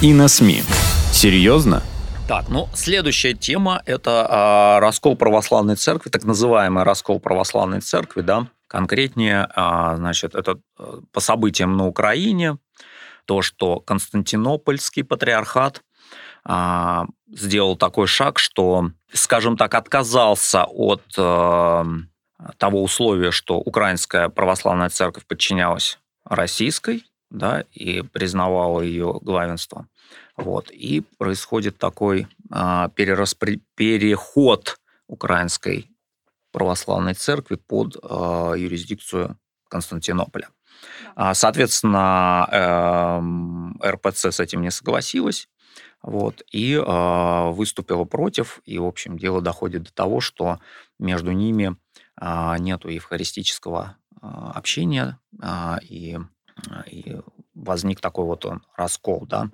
И 0.01 0.13
на 0.13 0.27
СМИ. 0.27 0.63
Серьезно? 1.12 1.84
Так, 2.29 2.47
ну, 2.47 2.69
следующая 2.75 3.33
тема– 3.33 3.81
это 3.87 4.27
а, 4.29 4.79
раскол 4.79 5.15
православной 5.15 5.75
церкви, 5.75 6.11
так 6.11 6.25
называемый 6.25 6.83
раскол 6.83 7.19
православной 7.19 7.81
церкви, 7.81 8.21
да, 8.21 8.49
конкретнее, 8.67 9.47
а, 9.55 9.95
значит, 9.95 10.35
это 10.35 10.59
э, 10.77 10.99
по 11.11 11.21
событиям 11.21 11.75
на 11.75 11.87
Украине, 11.87 12.59
то, 13.25 13.41
что 13.41 13.79
Константинопольский 13.79 15.03
патриархат 15.03 15.81
а, 16.45 17.07
сделал 17.27 17.75
такой 17.75 18.05
шаг, 18.05 18.37
что, 18.37 18.91
скажем 19.11 19.57
так, 19.57 19.73
отказался 19.73 20.65
от 20.65 21.01
а, 21.17 21.83
того 22.57 22.83
условия, 22.83 23.31
что 23.31 23.57
украинская 23.57 24.29
православная 24.29 24.89
церковь 24.89 25.25
подчинялась 25.25 25.97
российской, 26.25 27.05
да, 27.31 27.63
и 27.71 28.03
признавала 28.03 28.81
ее 28.81 29.17
главенство. 29.19 29.87
Вот. 30.39 30.71
И 30.71 31.02
происходит 31.17 31.78
такой 31.78 32.28
а, 32.49 32.89
перераспри... 32.89 33.62
переход 33.75 34.80
украинской 35.08 35.89
православной 36.52 37.13
церкви 37.13 37.56
под 37.56 37.97
а, 38.02 38.54
юрисдикцию 38.54 39.38
Константинополя. 39.67 40.49
А, 41.15 41.34
соответственно, 41.34 42.47
э, 43.82 43.89
РПЦ 43.91 44.25
с 44.32 44.39
этим 44.39 44.62
не 44.62 44.71
согласилась 44.71 45.49
вот, 46.02 46.41
и 46.52 46.73
э, 46.73 47.49
выступила 47.52 48.06
против. 48.06 48.62
И, 48.65 48.80
в 48.80 48.86
общем, 48.86 49.17
дело 49.17 49.41
доходит 49.41 49.84
до 49.84 49.93
того, 49.93 50.21
что 50.21 50.60
между 50.97 51.32
ними 51.32 51.75
э, 52.19 52.56
нет 52.60 52.86
евхаристического 52.86 53.97
э, 54.12 54.17
общения, 54.21 55.19
э, 55.41 55.75
и, 55.84 56.17
и 56.88 57.17
возник 57.63 58.02
такой 58.02 58.26
вот 58.26 58.45
раскол. 58.76 59.26
Да. 59.28 59.50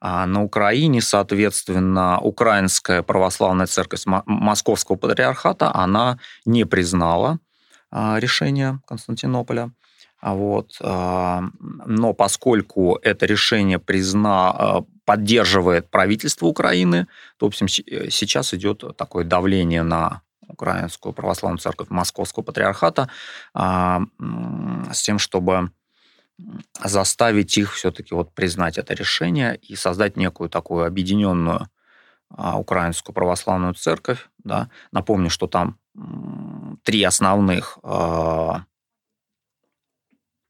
А 0.00 0.26
на 0.26 0.42
Украине, 0.42 1.00
соответственно, 1.00 2.18
Украинская 2.20 3.02
православная 3.02 3.66
церковь 3.66 4.02
Московского 4.06 4.96
патриархата, 4.96 5.72
она 5.74 6.18
не 6.44 6.64
признала 6.64 7.38
а, 7.90 8.18
решение 8.18 8.80
Константинополя. 8.86 9.70
А 10.20 10.34
вот. 10.34 10.76
А, 10.80 11.44
но 11.60 12.14
поскольку 12.14 12.98
это 13.02 13.26
решение 13.26 13.78
призна, 13.78 14.84
поддерживает 15.04 15.90
правительство 15.90 16.46
Украины, 16.46 17.06
то, 17.36 17.46
в 17.46 17.48
общем, 17.48 17.68
сейчас 17.68 18.54
идет 18.54 18.84
такое 18.96 19.24
давление 19.24 19.82
на 19.82 20.22
Украинскую 20.48 21.12
православную 21.12 21.58
церковь 21.58 21.90
Московского 21.90 22.44
патриархата 22.44 23.08
с 23.54 25.02
тем, 25.02 25.18
чтобы 25.18 25.70
заставить 26.82 27.56
их 27.58 27.74
все-таки 27.74 28.14
вот 28.14 28.34
признать 28.34 28.78
это 28.78 28.94
решение 28.94 29.56
и 29.56 29.76
создать 29.76 30.16
некую 30.16 30.50
такую 30.50 30.86
объединенную 30.86 31.68
а, 32.30 32.58
украинскую 32.58 33.14
православную 33.14 33.74
церковь. 33.74 34.28
Да. 34.38 34.68
Напомню, 34.90 35.30
что 35.30 35.46
там 35.46 35.78
три 36.82 37.02
основных 37.02 37.78
а, 37.82 38.64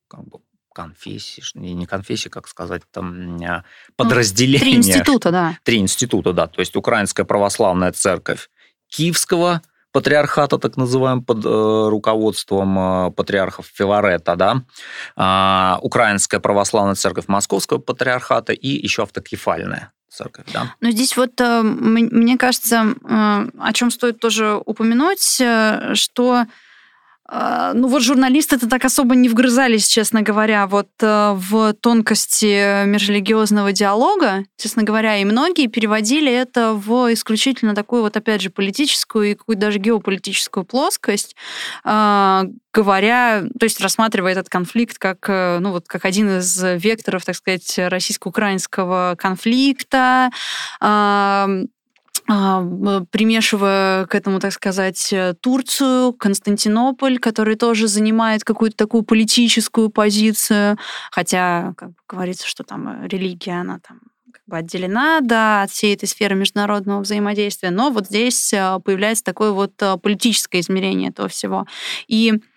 как 0.08 0.24
бы, 0.24 0.38
конфессии, 0.72 1.42
не 1.54 1.86
конфессии, 1.86 2.28
как 2.28 2.48
сказать, 2.48 2.82
там 2.90 3.36
а, 3.42 3.64
подразделения. 3.96 4.60
Три 4.60 4.76
института, 4.76 5.30
да. 5.30 5.58
Три 5.64 5.78
института, 5.78 6.32
да. 6.32 6.46
То 6.46 6.60
есть 6.60 6.76
Украинская 6.76 7.26
православная 7.26 7.92
церковь 7.92 8.48
Киевского 8.88 9.62
патриархата, 9.92 10.58
так 10.58 10.76
называемым, 10.76 11.24
под 11.24 11.44
э, 11.44 11.88
руководством 11.88 12.78
э, 12.78 13.10
патриархов 13.12 13.66
Филарета, 13.72 14.36
да, 14.36 14.62
э, 15.16 15.78
Украинская 15.82 16.40
православная 16.40 16.94
церковь 16.94 17.28
Московского 17.28 17.78
патриархата 17.78 18.52
и 18.52 18.68
еще 18.68 19.02
автокефальная 19.02 19.92
церковь, 20.08 20.46
да. 20.52 20.74
Но 20.80 20.90
здесь 20.90 21.16
вот, 21.16 21.40
э, 21.40 21.62
мне 21.62 22.36
кажется, 22.36 22.94
э, 23.04 23.48
о 23.58 23.72
чем 23.72 23.90
стоит 23.90 24.20
тоже 24.20 24.60
упомянуть, 24.64 25.40
э, 25.40 25.94
что 25.94 26.44
ну 27.32 27.88
вот 27.88 28.02
журналисты-то 28.02 28.68
так 28.68 28.84
особо 28.84 29.14
не 29.14 29.28
вгрызались, 29.28 29.86
честно 29.86 30.20
говоря, 30.20 30.66
вот 30.66 30.90
э, 31.00 31.32
в 31.34 31.72
тонкости 31.72 32.84
межрелигиозного 32.84 33.72
диалога, 33.72 34.44
честно 34.58 34.82
говоря, 34.82 35.16
и 35.16 35.24
многие 35.24 35.66
переводили 35.68 36.30
это 36.30 36.74
в 36.74 37.10
исключительно 37.12 37.74
такую 37.74 38.02
вот, 38.02 38.16
опять 38.18 38.42
же, 38.42 38.50
политическую 38.50 39.30
и 39.30 39.34
какую-то 39.34 39.62
даже 39.62 39.78
геополитическую 39.78 40.64
плоскость, 40.64 41.34
а, 41.84 42.44
говоря, 42.74 43.44
то 43.58 43.64
есть 43.64 43.80
рассматривая 43.80 44.32
этот 44.32 44.50
конфликт 44.50 44.98
как, 44.98 45.24
э, 45.28 45.58
ну 45.58 45.70
вот, 45.70 45.88
как 45.88 46.04
один 46.04 46.38
из 46.38 46.62
векторов, 46.62 47.24
так 47.24 47.36
сказать, 47.36 47.78
российско-украинского 47.78 49.14
конфликта, 49.18 50.30
а, 50.80 51.48
примешивая 52.26 54.06
к 54.06 54.14
этому, 54.14 54.38
так 54.38 54.52
сказать, 54.52 55.12
э, 55.12 55.34
Турцию, 55.40 56.12
Константинополь, 56.12 57.18
который 57.18 57.56
тоже 57.56 57.88
занимает 57.88 58.44
какую-то 58.44 58.76
такую 58.76 59.02
политическую 59.02 59.90
позицию, 59.90 60.78
хотя, 61.10 61.74
как 61.76 61.90
говорится, 62.08 62.46
что 62.46 62.64
там 62.64 63.04
э, 63.04 63.08
религия, 63.08 63.60
она 63.60 63.80
там 63.86 64.00
как 64.32 64.42
бы 64.46 64.56
отделена 64.56 65.20
да, 65.20 65.62
от 65.62 65.70
всей 65.70 65.94
этой 65.94 66.06
сферы 66.06 66.34
международного 66.34 67.00
взаимодействия, 67.00 67.70
но 67.70 67.90
вот 67.90 68.06
здесь 68.06 68.52
э, 68.52 68.78
появляется 68.84 69.24
такое 69.24 69.50
вот 69.50 69.74
политическое 70.02 70.60
измерение 70.60 71.10
этого 71.10 71.28
всего. 71.28 71.66
И 72.06 72.32
а, 72.32 72.51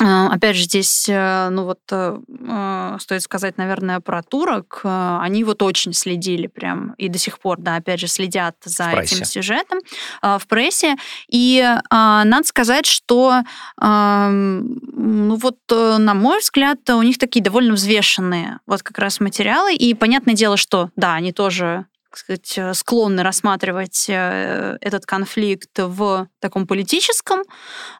опять 0.00 0.56
же, 0.56 0.62
здесь, 0.64 1.08
э, 1.08 1.48
ну 1.50 1.64
вот, 1.64 1.80
э, 1.90 2.18
э, 2.28 2.96
стоит 3.00 3.22
сказать, 3.22 3.58
наверное, 3.58 4.00
про 4.00 4.22
турок. 4.22 4.80
Они 4.82 5.44
вот 5.44 5.62
очень 5.62 5.92
следили 5.92 6.46
прям, 6.46 6.94
и 6.94 7.08
до 7.08 7.18
сих 7.18 7.38
пор, 7.38 7.58
да, 7.58 7.76
опять 7.76 8.00
же, 8.00 8.06
следят 8.06 8.56
за 8.64 8.90
этим 8.90 9.24
сюжетом 9.24 9.80
в 10.22 10.42
прессе. 10.48 10.96
И 11.28 11.62
надо 11.90 12.44
сказать, 12.44 12.86
что, 12.86 13.42
ну 13.78 15.36
вот, 15.36 15.58
на 15.68 16.14
мой 16.14 16.40
взгляд, 16.40 16.78
у 16.90 17.02
них 17.02 17.18
такие 17.18 17.42
довольно 17.42 17.74
взвешенные 17.74 18.58
вот 18.66 18.82
как 18.82 18.98
раз 18.98 19.20
материалы. 19.20 19.74
И 19.74 19.94
понятное 19.94 20.34
дело, 20.34 20.56
что, 20.56 20.90
да, 20.96 21.14
они 21.14 21.32
тоже 21.32 21.86
сказать, 22.18 22.54
э, 22.56 22.74
склонны 22.74 23.22
рассматривать 23.22 24.06
э, 24.08 24.76
этот 24.80 25.06
конфликт 25.06 25.70
в 25.76 26.28
таком 26.40 26.66
политическом 26.66 27.42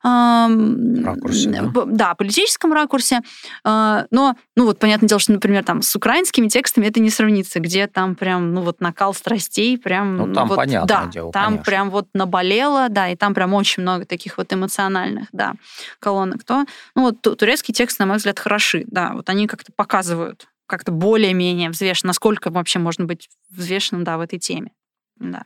ракурсе. 0.03 1.51
Да, 1.51 1.85
да 1.87 2.15
политическом 2.15 2.73
ракурсе. 2.73 3.21
А, 3.65 4.07
но, 4.11 4.37
ну 4.57 4.67
вот, 4.67 4.79
понятное 4.79 5.09
дело, 5.09 5.21
что, 5.21 5.33
например, 5.33 5.65
там 5.65 5.83
с 5.83 5.95
украинскими 5.95 6.49
текстами 6.49 6.87
это 6.87 7.01
не 7.01 7.11
сравнится, 7.11 7.61
где 7.61 7.87
там 7.87 8.15
прям, 8.15 8.53
ну 8.55 8.63
вот 8.63 8.81
накал 8.81 9.15
страстей 9.15 9.79
прям... 9.79 10.17
Ну 10.17 10.35
там 10.35 10.49
вот, 10.49 10.57
понятное 10.57 10.89
да, 10.89 11.07
дело, 11.07 11.33
там 11.33 11.45
конечно. 11.45 11.65
прям 11.65 11.91
вот 11.91 12.09
наболело, 12.15 12.89
да, 12.89 13.09
и 13.09 13.17
там 13.17 13.35
прям 13.35 13.55
очень 13.55 13.83
много 13.83 14.05
таких 14.05 14.39
вот 14.39 14.53
эмоциональных, 14.53 15.29
да, 15.33 15.55
колонок. 15.99 16.45
То, 16.45 16.65
ну 16.95 17.03
вот 17.03 17.21
турецкий 17.21 17.75
текст, 17.75 17.99
на 17.99 18.07
мой 18.07 18.17
взгляд, 18.17 18.39
хороши, 18.39 18.85
да, 18.87 19.13
вот 19.15 19.29
они 19.29 19.47
как-то 19.47 19.73
показывают 19.75 20.50
как-то 20.71 20.93
более-менее 20.93 21.71
взвешен, 21.71 22.07
насколько 22.07 22.51
вообще 22.51 22.79
можно 22.79 23.05
быть 23.05 23.29
взвешенным, 23.51 24.05
да, 24.05 24.17
в 24.17 24.21
этой 24.21 24.39
теме. 24.39 24.71
Да. 25.17 25.45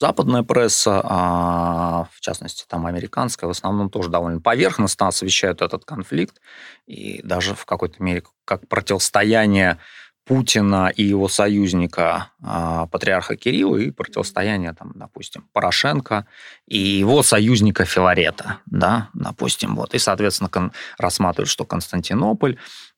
Западная 0.00 0.42
пресса, 0.42 1.00
а, 1.04 2.08
в 2.12 2.20
частности, 2.20 2.64
там 2.68 2.84
американская, 2.84 3.46
в 3.48 3.52
основном 3.52 3.88
тоже 3.88 4.10
довольно 4.10 4.40
поверхностно 4.40 5.06
освещают 5.06 5.62
этот 5.62 5.84
конфликт, 5.84 6.40
и 6.86 7.22
даже 7.22 7.54
в 7.54 7.64
какой-то 7.64 8.02
мере 8.02 8.24
как 8.44 8.68
противостояние 8.68 9.78
Путина 10.24 10.90
и 10.94 11.02
его 11.02 11.28
союзника 11.28 12.30
э, 12.42 12.86
патриарха 12.90 13.36
Кирилла 13.36 13.76
и 13.76 13.90
противостояние, 13.90 14.72
там, 14.72 14.92
допустим, 14.94 15.46
Порошенко 15.52 16.26
и 16.66 16.78
его 16.78 17.22
союзника 17.22 17.84
Филарета, 17.84 18.58
да, 18.66 19.08
допустим, 19.12 19.76
вот. 19.76 19.94
И, 19.94 19.98
соответственно, 19.98 20.48
кон- 20.48 20.72
рассматривают, 20.98 21.50
что 21.50 21.64
Константинополь 21.64 22.54
э, 22.54 22.56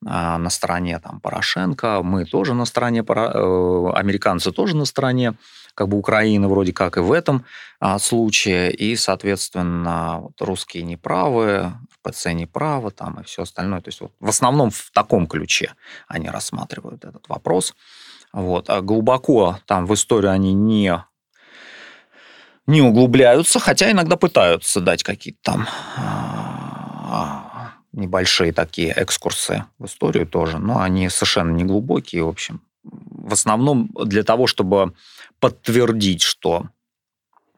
на 0.09 0.51
стороне 0.51 1.01
там, 1.01 1.21
Порошенко, 1.21 2.03
мы 2.05 2.25
тоже 2.27 2.55
на 2.55 2.65
стороне, 2.65 3.01
э, 3.01 3.91
американцы 3.95 4.53
тоже 4.53 4.77
на 4.77 4.85
стороне 4.85 5.35
как 5.77 5.89
бы 5.89 5.99
Украины 5.99 6.49
вроде 6.49 6.73
как 6.73 6.97
и 6.97 7.01
в 7.01 7.13
этом 7.13 7.45
а, 7.81 7.99
случае, 7.99 8.73
и, 8.73 8.97
соответственно, 8.97 10.21
вот 10.23 10.41
русские 10.41 10.85
неправы, 10.85 11.75
РПЦ 12.07 12.27
неправы 12.33 12.91
там 12.91 13.21
и 13.21 13.25
все 13.25 13.43
остальное. 13.43 13.81
То 13.81 13.89
есть 13.89 14.01
вот 14.01 14.13
в 14.21 14.29
основном 14.29 14.71
в 14.71 14.91
таком 14.93 15.27
ключе 15.27 15.75
они 16.09 16.29
рассматривают 16.29 17.05
этот 17.05 17.29
вопрос. 17.29 17.75
Вот. 18.33 18.71
А 18.71 18.81
глубоко 18.81 19.59
там 19.67 19.87
в 19.87 19.95
историю 19.95 20.33
они 20.33 20.53
не 20.53 21.05
не 22.67 22.83
углубляются, 22.83 23.61
хотя 23.61 23.91
иногда 23.93 24.17
пытаются 24.17 24.81
дать 24.81 25.05
какие-то 25.05 25.39
там 25.43 25.69
а, 25.97 27.75
небольшие 27.93 28.53
такие 28.53 28.93
экскурсы 28.97 29.65
в 29.79 29.87
историю 29.87 30.27
тоже, 30.27 30.59
но 30.59 30.81
они 30.81 31.09
совершенно 31.09 31.53
не 31.53 31.63
глубокие, 31.65 32.25
в 32.25 32.29
общем. 32.29 32.61
В 32.83 33.33
основном 33.33 33.91
для 34.05 34.25
того, 34.25 34.49
чтобы 34.49 34.95
подтвердить, 35.39 36.23
что 36.23 36.67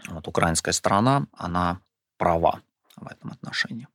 вот 0.09 0.29
украинская 0.29 0.73
сторона, 0.73 1.27
она 1.33 1.81
права 2.19 2.61
в 3.01 3.07
этом 3.07 3.31
отношении. 3.31 3.89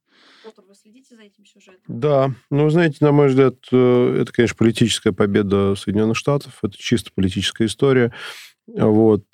Вы 0.43 0.75
следите 0.75 1.15
за 1.15 1.23
этим 1.23 1.45
сюжетом? 1.45 1.81
Да, 1.87 2.31
ну, 2.49 2.69
знаете, 2.69 2.97
на 3.01 3.11
мой 3.11 3.27
взгляд, 3.27 3.55
э, 3.71 4.17
это, 4.21 4.31
конечно, 4.31 4.55
политическая 4.57 5.11
победа 5.11 5.75
Соединенных 5.75 6.17
Штатов, 6.17 6.59
это 6.63 6.77
чисто 6.77 7.11
политическая 7.13 7.65
история. 7.65 8.13
Вот. 8.67 9.25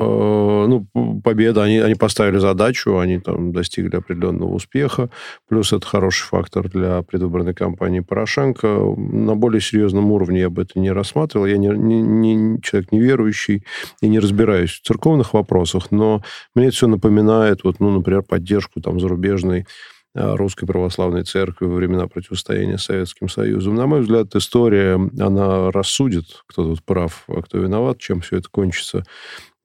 Э, 0.00 0.66
ну, 0.68 0.86
победа, 1.24 1.64
они, 1.64 1.78
они 1.78 1.96
поставили 1.96 2.38
задачу, 2.38 2.98
они 2.98 3.18
там 3.18 3.52
достигли 3.52 3.96
определенного 3.96 4.54
успеха, 4.54 5.10
плюс 5.48 5.72
это 5.72 5.84
хороший 5.84 6.24
фактор 6.24 6.68
для 6.68 7.02
предвыборной 7.02 7.52
кампании 7.52 7.98
Порошенко. 7.98 8.68
На 8.96 9.34
более 9.34 9.60
серьезном 9.60 10.12
уровне 10.12 10.40
я 10.40 10.50
бы 10.50 10.62
это 10.62 10.78
не 10.78 10.92
рассматривал. 10.92 11.46
Я 11.46 11.56
не, 11.56 11.68
не, 11.68 12.00
не 12.02 12.62
человек 12.62 12.92
неверующий 12.92 13.64
и 14.00 14.08
не 14.08 14.20
разбираюсь 14.20 14.70
в 14.70 14.82
церковных 14.82 15.34
вопросах, 15.34 15.90
но 15.90 16.22
мне 16.54 16.66
это 16.66 16.76
все 16.76 16.86
напоминает, 16.86 17.64
вот, 17.64 17.80
ну, 17.80 17.90
например, 17.90 18.22
поддержку 18.22 18.80
там 18.80 19.00
зарубежной 19.00 19.66
э, 20.14 20.34
русской 20.36 20.66
православной 20.66 21.24
церкви 21.24 21.66
во 21.66 21.74
времена 21.74 22.06
противостояния 22.06 22.78
Советским 22.78 23.28
Союзом. 23.28 23.74
На 23.74 23.86
мой 23.86 24.02
взгляд, 24.02 24.36
история, 24.36 24.94
она 25.18 25.72
рассудит, 25.72 26.44
кто 26.46 26.62
тут 26.62 26.84
прав, 26.84 27.24
а 27.26 27.42
кто 27.42 27.58
виноват, 27.58 27.98
чем 27.98 28.20
все 28.20 28.36
это 28.36 28.48
кончится. 28.48 29.02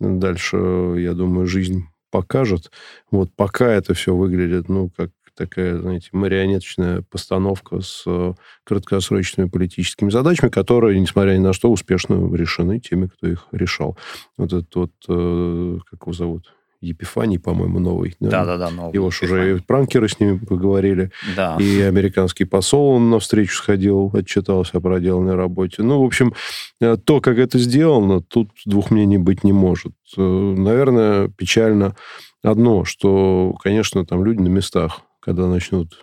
Дальше, 0.03 0.57
я 0.97 1.13
думаю, 1.13 1.47
жизнь 1.47 1.85
покажет. 2.11 2.71
Вот 3.09 3.33
пока 3.35 3.71
это 3.71 3.93
все 3.93 4.13
выглядит, 4.13 4.67
ну, 4.67 4.89
как 4.95 5.11
такая, 5.33 5.79
знаете, 5.79 6.09
марионеточная 6.11 7.03
постановка 7.09 7.79
с 7.79 8.03
э, 8.05 8.33
краткосрочными 8.65 9.47
политическими 9.49 10.09
задачами, 10.09 10.49
которые, 10.49 10.99
несмотря 10.99 11.31
ни 11.31 11.39
на 11.39 11.53
что, 11.53 11.71
успешно 11.71 12.15
решены 12.35 12.79
теми, 12.79 13.07
кто 13.07 13.27
их 13.27 13.47
решал. 13.51 13.97
Вот 14.37 14.53
этот 14.53 14.75
вот, 14.75 14.91
э, 15.07 15.79
как 15.89 16.01
его 16.01 16.13
зовут, 16.13 16.53
Епифаний, 16.83 17.39
по-моему, 17.39 17.79
новый. 17.79 18.15
Да-да-да, 18.19 18.69
новый. 18.69 18.93
Его 18.93 19.09
же 19.09 19.25
уже 19.25 19.57
и 19.57 19.59
пранкеры 19.61 20.09
с 20.09 20.19
ними 20.19 20.37
поговорили. 20.37 21.11
Да. 21.35 21.57
И 21.59 21.81
американский 21.81 22.43
посол, 22.45 22.89
он 22.89 23.09
на 23.09 23.19
встречу 23.19 23.55
сходил, 23.55 24.11
отчитался 24.13 24.77
о 24.77 24.81
проделанной 24.81 25.35
работе. 25.35 25.81
Ну, 25.81 26.01
в 26.01 26.05
общем, 26.05 26.33
э, 26.81 26.97
то, 26.97 27.21
как 27.21 27.37
это 27.37 27.57
сделано, 27.57 28.21
тут 28.21 28.49
двух 28.65 28.91
мнений 28.91 29.17
быть 29.17 29.43
не 29.43 29.53
может. 29.53 29.93
Э, 30.17 30.21
наверное, 30.21 31.29
печально 31.29 31.95
одно, 32.43 32.83
что, 32.83 33.55
конечно, 33.63 34.05
там 34.05 34.25
люди 34.25 34.41
на 34.41 34.49
местах, 34.49 35.01
когда 35.21 35.47
начнут 35.47 35.93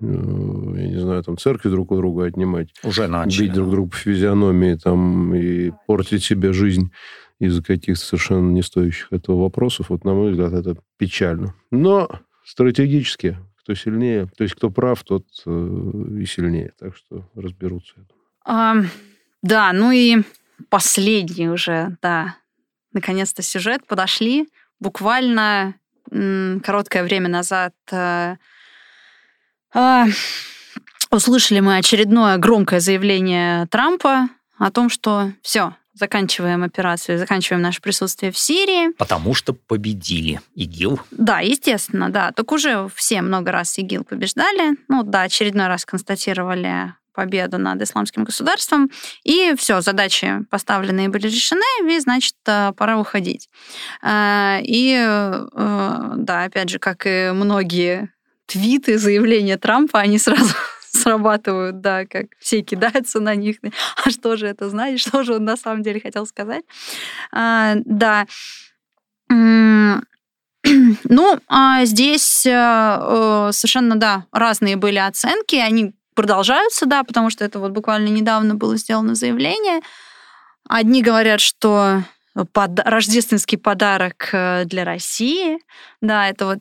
э, 0.00 0.04
я 0.04 0.88
не 0.88 1.00
знаю, 1.00 1.24
там 1.24 1.38
церкви 1.38 1.70
друг 1.70 1.90
у 1.90 1.96
друга 1.96 2.26
отнимать. 2.26 2.68
Уже 2.84 3.08
начали. 3.08 3.46
Бить 3.46 3.52
друг 3.54 3.70
друга 3.70 3.90
по 3.90 3.96
физиономии 3.96 4.74
там, 4.74 5.34
и 5.34 5.72
портить 5.88 6.22
себе 6.22 6.52
жизнь 6.52 6.92
из-за 7.40 7.62
каких-то 7.62 8.04
совершенно 8.04 8.50
не 8.50 8.62
стоящих 8.62 9.12
этого 9.12 9.42
вопросов, 9.42 9.88
вот, 9.88 10.04
на 10.04 10.12
мой 10.12 10.30
взгляд, 10.30 10.52
это 10.52 10.76
печально. 10.98 11.54
Но 11.70 12.08
стратегически, 12.44 13.38
кто 13.58 13.74
сильнее, 13.74 14.28
то 14.36 14.44
есть 14.44 14.54
кто 14.54 14.70
прав, 14.70 15.02
тот 15.02 15.24
э, 15.46 16.20
и 16.20 16.26
сильнее. 16.26 16.72
Так 16.78 16.94
что 16.96 17.28
разберутся. 17.34 17.94
А, 18.44 18.76
да, 19.42 19.72
ну 19.72 19.90
и 19.90 20.18
последний 20.68 21.48
уже, 21.48 21.96
да, 22.02 22.36
наконец-то 22.92 23.42
сюжет 23.42 23.86
подошли. 23.86 24.48
Буквально 24.78 25.74
м, 26.10 26.60
короткое 26.60 27.04
время 27.04 27.28
назад 27.28 27.74
э, 27.90 28.36
э, 29.74 30.04
услышали 31.10 31.60
мы 31.60 31.78
очередное 31.78 32.36
громкое 32.36 32.80
заявление 32.80 33.66
Трампа 33.66 34.28
о 34.58 34.70
том, 34.70 34.90
что 34.90 35.32
все, 35.42 35.74
заканчиваем 36.00 36.64
операцию, 36.64 37.18
заканчиваем 37.18 37.62
наше 37.62 37.80
присутствие 37.80 38.32
в 38.32 38.38
Сирии. 38.38 38.92
Потому 38.96 39.34
что 39.34 39.52
победили 39.52 40.40
ИГИЛ. 40.56 41.00
Да, 41.12 41.40
естественно, 41.40 42.10
да. 42.10 42.32
Так 42.32 42.50
уже 42.50 42.88
все 42.94 43.22
много 43.22 43.52
раз 43.52 43.78
ИГИЛ 43.78 44.04
побеждали. 44.04 44.76
Ну 44.88 45.02
да, 45.04 45.22
очередной 45.22 45.68
раз 45.68 45.84
констатировали 45.84 46.94
победу 47.12 47.58
над 47.58 47.82
исламским 47.82 48.24
государством. 48.24 48.90
И 49.24 49.54
все, 49.56 49.80
задачи 49.80 50.38
поставленные 50.50 51.08
были 51.08 51.26
решены, 51.26 51.94
и, 51.94 51.98
значит, 52.00 52.34
э, 52.46 52.72
пора 52.76 52.98
уходить. 52.98 53.48
Э, 54.02 54.60
и, 54.62 54.94
э, 54.96 56.12
да, 56.16 56.44
опять 56.44 56.70
же, 56.70 56.78
как 56.78 57.06
и 57.06 57.32
многие 57.34 58.10
твиты, 58.46 58.98
заявления 58.98 59.58
Трампа, 59.58 60.00
они 60.00 60.18
сразу 60.18 60.54
срабатывают, 61.00 61.80
да, 61.80 62.04
как 62.06 62.26
все 62.38 62.62
кидаются 62.62 63.20
на 63.20 63.34
них. 63.34 63.56
А 64.04 64.10
что 64.10 64.36
же 64.36 64.46
это 64.46 64.68
значит? 64.68 65.00
Что 65.08 65.22
же 65.22 65.34
он 65.34 65.44
на 65.44 65.56
самом 65.56 65.82
деле 65.82 66.00
хотел 66.00 66.26
сказать? 66.26 66.64
А, 67.32 67.74
да. 67.84 68.26
Ну, 71.04 71.38
а 71.48 71.84
здесь 71.86 72.44
э, 72.44 72.50
э, 72.52 73.50
совершенно, 73.52 73.96
да, 73.96 74.26
разные 74.30 74.76
были 74.76 74.98
оценки, 74.98 75.56
они 75.56 75.94
продолжаются, 76.14 76.84
да, 76.84 77.02
потому 77.02 77.30
что 77.30 77.46
это 77.46 77.58
вот 77.58 77.72
буквально 77.72 78.08
недавно 78.08 78.54
было 78.54 78.76
сделано 78.76 79.14
заявление. 79.14 79.80
Одни 80.68 81.02
говорят, 81.02 81.40
что 81.40 82.02
под, 82.52 82.78
рождественский 82.80 83.56
подарок 83.56 84.28
э, 84.32 84.64
для 84.66 84.84
России, 84.84 85.58
да, 86.02 86.28
это 86.28 86.44
вот 86.44 86.60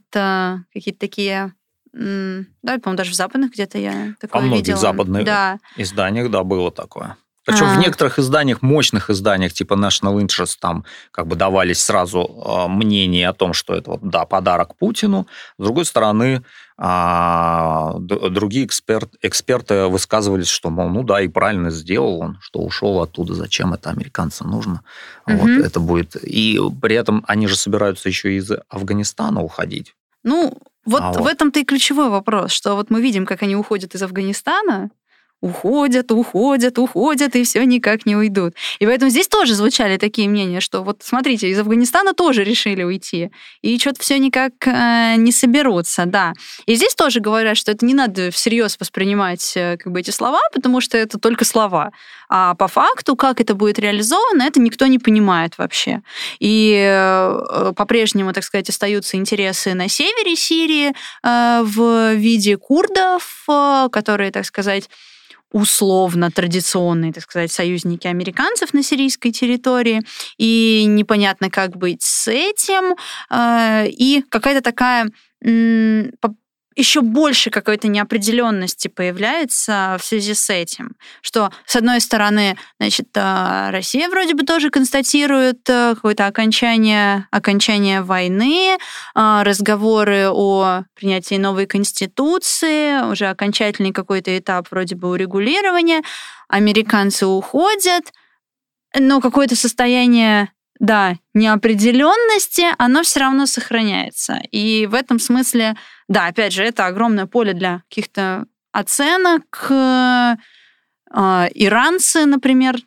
какие-то 0.73 0.99
такие 0.99 1.54
да, 1.93 2.78
по-моему, 2.80 2.97
даже 2.97 3.12
в 3.12 3.15
западных 3.15 3.52
где-то 3.52 3.78
я 3.78 4.13
такое 4.19 4.41
Во 4.41 4.47
многих 4.47 4.67
видела. 4.67 4.78
западных 4.78 5.25
да. 5.25 5.60
изданиях, 5.78 6.30
да, 6.32 6.43
было 6.43 6.71
такое. 6.71 7.17
Причем 7.45 7.65
А. 7.65 7.75
в 7.75 7.80
некоторых 7.80 8.19
изданиях, 8.19 8.62
мощных 8.62 9.10
изданиях, 9.10 9.54
типа 9.54 9.73
National 9.73 10.19
Interest, 10.21 10.58
там 10.60 10.86
как 11.12 11.25
бы 11.25 11.36
давались 11.36 11.84
сразу 11.84 12.21
э, 12.21 12.67
мнения 12.67 13.28
о 13.28 13.34
том, 13.34 13.54
что 13.54 13.73
это 13.73 13.91
вот, 13.91 14.02
да, 14.04 14.25
подарок 14.25 14.75
Путину. 14.75 15.25
С 15.58 15.63
другой 15.63 15.86
стороны, 15.86 16.44
а, 16.77 17.96
другие 17.98 18.65
эксперт, 18.65 19.13
эксперты 19.21 19.87
высказывались, 19.87 20.48
что, 20.48 20.69
мол, 20.69 20.90
ну 20.90 21.04
да, 21.04 21.21
и 21.21 21.27
правильно 21.27 21.71
сделал 21.71 22.19
он, 22.21 22.37
что 22.42 22.60
ушел 22.60 23.02
оттуда, 23.02 23.33
зачем 23.33 23.73
это 23.73 23.90
американцам 23.90 24.50
нужно. 24.52 24.81
Вот 25.25 25.42
Мгм. 25.50 25.62
это 25.63 25.79
будет. 25.79 26.15
И 26.17 26.60
при 26.81 26.96
этом 26.96 27.23
они 27.27 27.48
же 27.48 27.56
собираются 27.56 28.10
еще 28.10 28.35
из 28.37 28.52
Афганистана 28.69 29.42
уходить. 29.42 29.94
Ну, 30.23 30.58
вот 30.90 31.02
А 31.02 31.13
в 31.13 31.17
вот. 31.19 31.31
этом-то 31.31 31.60
и 31.60 31.63
ключевой 31.63 32.10
вопрос, 32.10 32.52
что 32.52 32.75
вот 32.75 32.90
мы 32.90 33.02
видим, 33.02 33.25
как 33.25 33.44
они 33.44 33.56
уходят 33.56 33.96
из 33.96 34.04
Афганистана, 34.04 34.90
уходят, 35.42 36.12
уходят, 36.12 36.77
уходят, 36.79 37.35
и 37.35 37.44
все 37.44 37.63
никак 37.65 38.06
не 38.06 38.15
уйдут. 38.15 38.56
И 38.79 38.85
поэтому 38.85 39.10
здесь 39.10 39.27
тоже 39.27 39.56
звучали 39.56 39.98
такие 39.98 40.27
мнения, 40.27 40.60
что 40.60 40.83
вот 40.83 41.02
смотрите, 41.02 41.50
из 41.50 41.60
Афганистана 41.60 42.13
тоже 42.13 42.44
решили 42.44 42.83
уйти, 42.83 43.31
и 43.62 43.79
что-то 43.79 44.02
все 44.02 44.19
никак 44.19 44.52
э, 44.65 45.15
не 45.15 45.31
соберутся, 45.31 46.06
да. 46.06 46.33
И 46.65 46.75
здесь 46.75 46.96
тоже 46.96 47.19
говорят, 47.19 47.58
что 47.58 47.71
это 47.71 47.85
не 47.85 47.94
надо 47.94 48.31
всерьез 48.31 48.77
воспринимать 48.79 49.54
э, 49.56 49.77
как 49.77 49.94
бы 49.94 50.00
эти 50.02 50.12
слова, 50.12 50.42
потому 50.54 50.81
что 50.81 50.98
это 50.98 51.17
только 51.19 51.46
слова. 51.46 51.92
А 52.30 52.54
по 52.54 52.67
факту, 52.67 53.15
как 53.15 53.42
это 53.42 53.56
будет 53.56 53.80
реализовано, 53.80 54.44
это 54.44 54.60
никто 54.60 54.86
не 54.86 55.00
понимает 55.00 55.58
вообще. 55.58 56.02
И 56.40 56.75
э, 56.77 57.73
по-прежнему, 57.75 58.34
так 58.34 58.44
сказать, 58.44 58.69
остаются 58.69 59.17
интересы 59.17 59.73
на 59.73 59.90
севере 59.90 60.36
Сирии 60.36 60.94
э, 61.23 61.62
в 61.63 62.13
виде 62.13 62.56
курдов, 62.58 63.46
э, 63.50 63.90
которые, 63.92 64.32
так 64.32 64.46
сказать, 64.46 64.90
условно 65.52 66.30
традиционные, 66.30 67.12
так 67.12 67.23
сказать, 67.23 67.52
союзники 67.52 68.06
американцев 68.06 68.75
на 68.75 68.84
сирийской 68.84 69.32
территории, 69.32 70.04
и 70.38 70.86
непонятно, 70.88 71.50
как 71.50 71.75
быть 71.75 72.04
с 72.04 72.27
этим, 72.27 72.96
и 73.34 74.23
какая-то 74.30 74.62
такая 74.62 75.10
еще 76.80 77.02
больше 77.02 77.50
какой-то 77.50 77.88
неопределенности 77.88 78.88
появляется 78.88 79.98
в 80.00 80.04
связи 80.04 80.34
с 80.34 80.50
этим, 80.50 80.96
что, 81.21 81.52
с 81.65 81.75
одной 81.75 82.00
стороны, 82.00 82.58
значит, 82.80 83.10
э, 83.15 83.69
Россия 83.69 84.10
вроде 84.10 84.34
бы 84.34 84.44
тоже 84.44 84.69
констатирует 84.69 85.69
э, 85.69 85.96
какое-то 85.96 86.25
окончание, 86.25 87.27
окончание 87.32 88.02
войны, 88.02 88.77
э, 88.77 89.42
разговоры 89.44 90.30
о 90.30 90.84
принятии 90.96 91.36
новой 91.36 91.65
конституции, 91.65 93.12
уже 93.12 93.27
окончательный 93.27 93.92
какой-то 93.92 94.38
этап 94.38 94.71
вроде 94.71 94.96
бы 94.96 95.10
урегулирования, 95.10 96.02
американцы 96.48 97.25
уходят, 97.25 98.13
но 98.98 99.19
какое-то 99.19 99.56
состояние 99.56 100.50
да, 100.80 101.15
неопределенности, 101.34 102.65
оно 102.77 103.04
все 103.04 103.19
равно 103.19 103.46
сохраняется. 103.46 104.42
И 104.52 104.88
в 104.88 104.94
этом 104.94 105.19
смысле, 105.19 105.75
да, 106.08 106.27
опять 106.27 106.54
же, 106.54 106.63
это 106.63 106.86
огромное 106.86 107.25
поле 107.25 107.54
для 107.54 107.84
каких-то 107.90 108.46
оценок. 108.71 109.67
Э, 109.69 110.36
Иранцы, 111.12 112.25
например, 112.25 112.77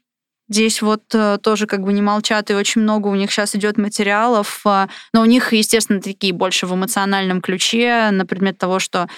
Здесь 0.53 0.83
вот 0.83 1.03
э, 1.15 1.39
тоже 1.43 1.67
как 1.67 1.83
бы 1.83 1.95
не 1.95 2.03
молчат, 2.03 2.51
и 2.51 2.55
очень 2.55 2.83
много 2.83 3.09
у 3.09 3.15
них 3.15 3.33
сейчас 3.33 3.55
идет 3.55 3.79
материалов, 3.79 4.61
э, 4.67 4.87
но 5.15 5.23
у 5.23 5.25
них, 5.25 5.55
естественно, 5.55 5.99
такие 5.99 6.35
больше 6.35 6.67
в 6.67 6.75
эмоциональном 6.75 7.41
ключе 7.41 8.11
на 8.11 8.27
предмет 8.27 8.59
того, 8.59 8.79
что 8.79 9.09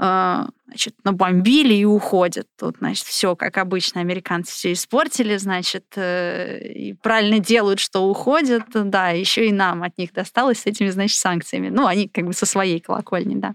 э, 0.00 0.44
значит, 0.70 0.94
набомбили 1.02 1.74
и 1.74 1.84
уходят. 1.84 2.46
Тут, 2.56 2.76
значит, 2.78 3.04
все 3.04 3.34
как 3.34 3.58
обычно, 3.58 4.00
американцы 4.00 4.52
все 4.52 4.72
испортили, 4.72 5.36
значит, 5.36 5.84
э, 5.96 6.60
и 6.60 6.92
правильно 6.94 7.40
делают, 7.40 7.80
что 7.80 8.08
уходят, 8.08 8.62
да, 8.72 9.08
еще 9.08 9.48
и 9.48 9.52
нам 9.52 9.82
от 9.82 9.98
них 9.98 10.12
досталось 10.12 10.60
с 10.60 10.66
этими, 10.66 10.90
значит, 10.90 11.18
санкциями. 11.18 11.70
Ну, 11.70 11.86
они 11.86 12.06
как 12.06 12.24
бы 12.24 12.32
со 12.32 12.46
своей 12.46 12.78
колокольни, 12.78 13.34
да. 13.34 13.54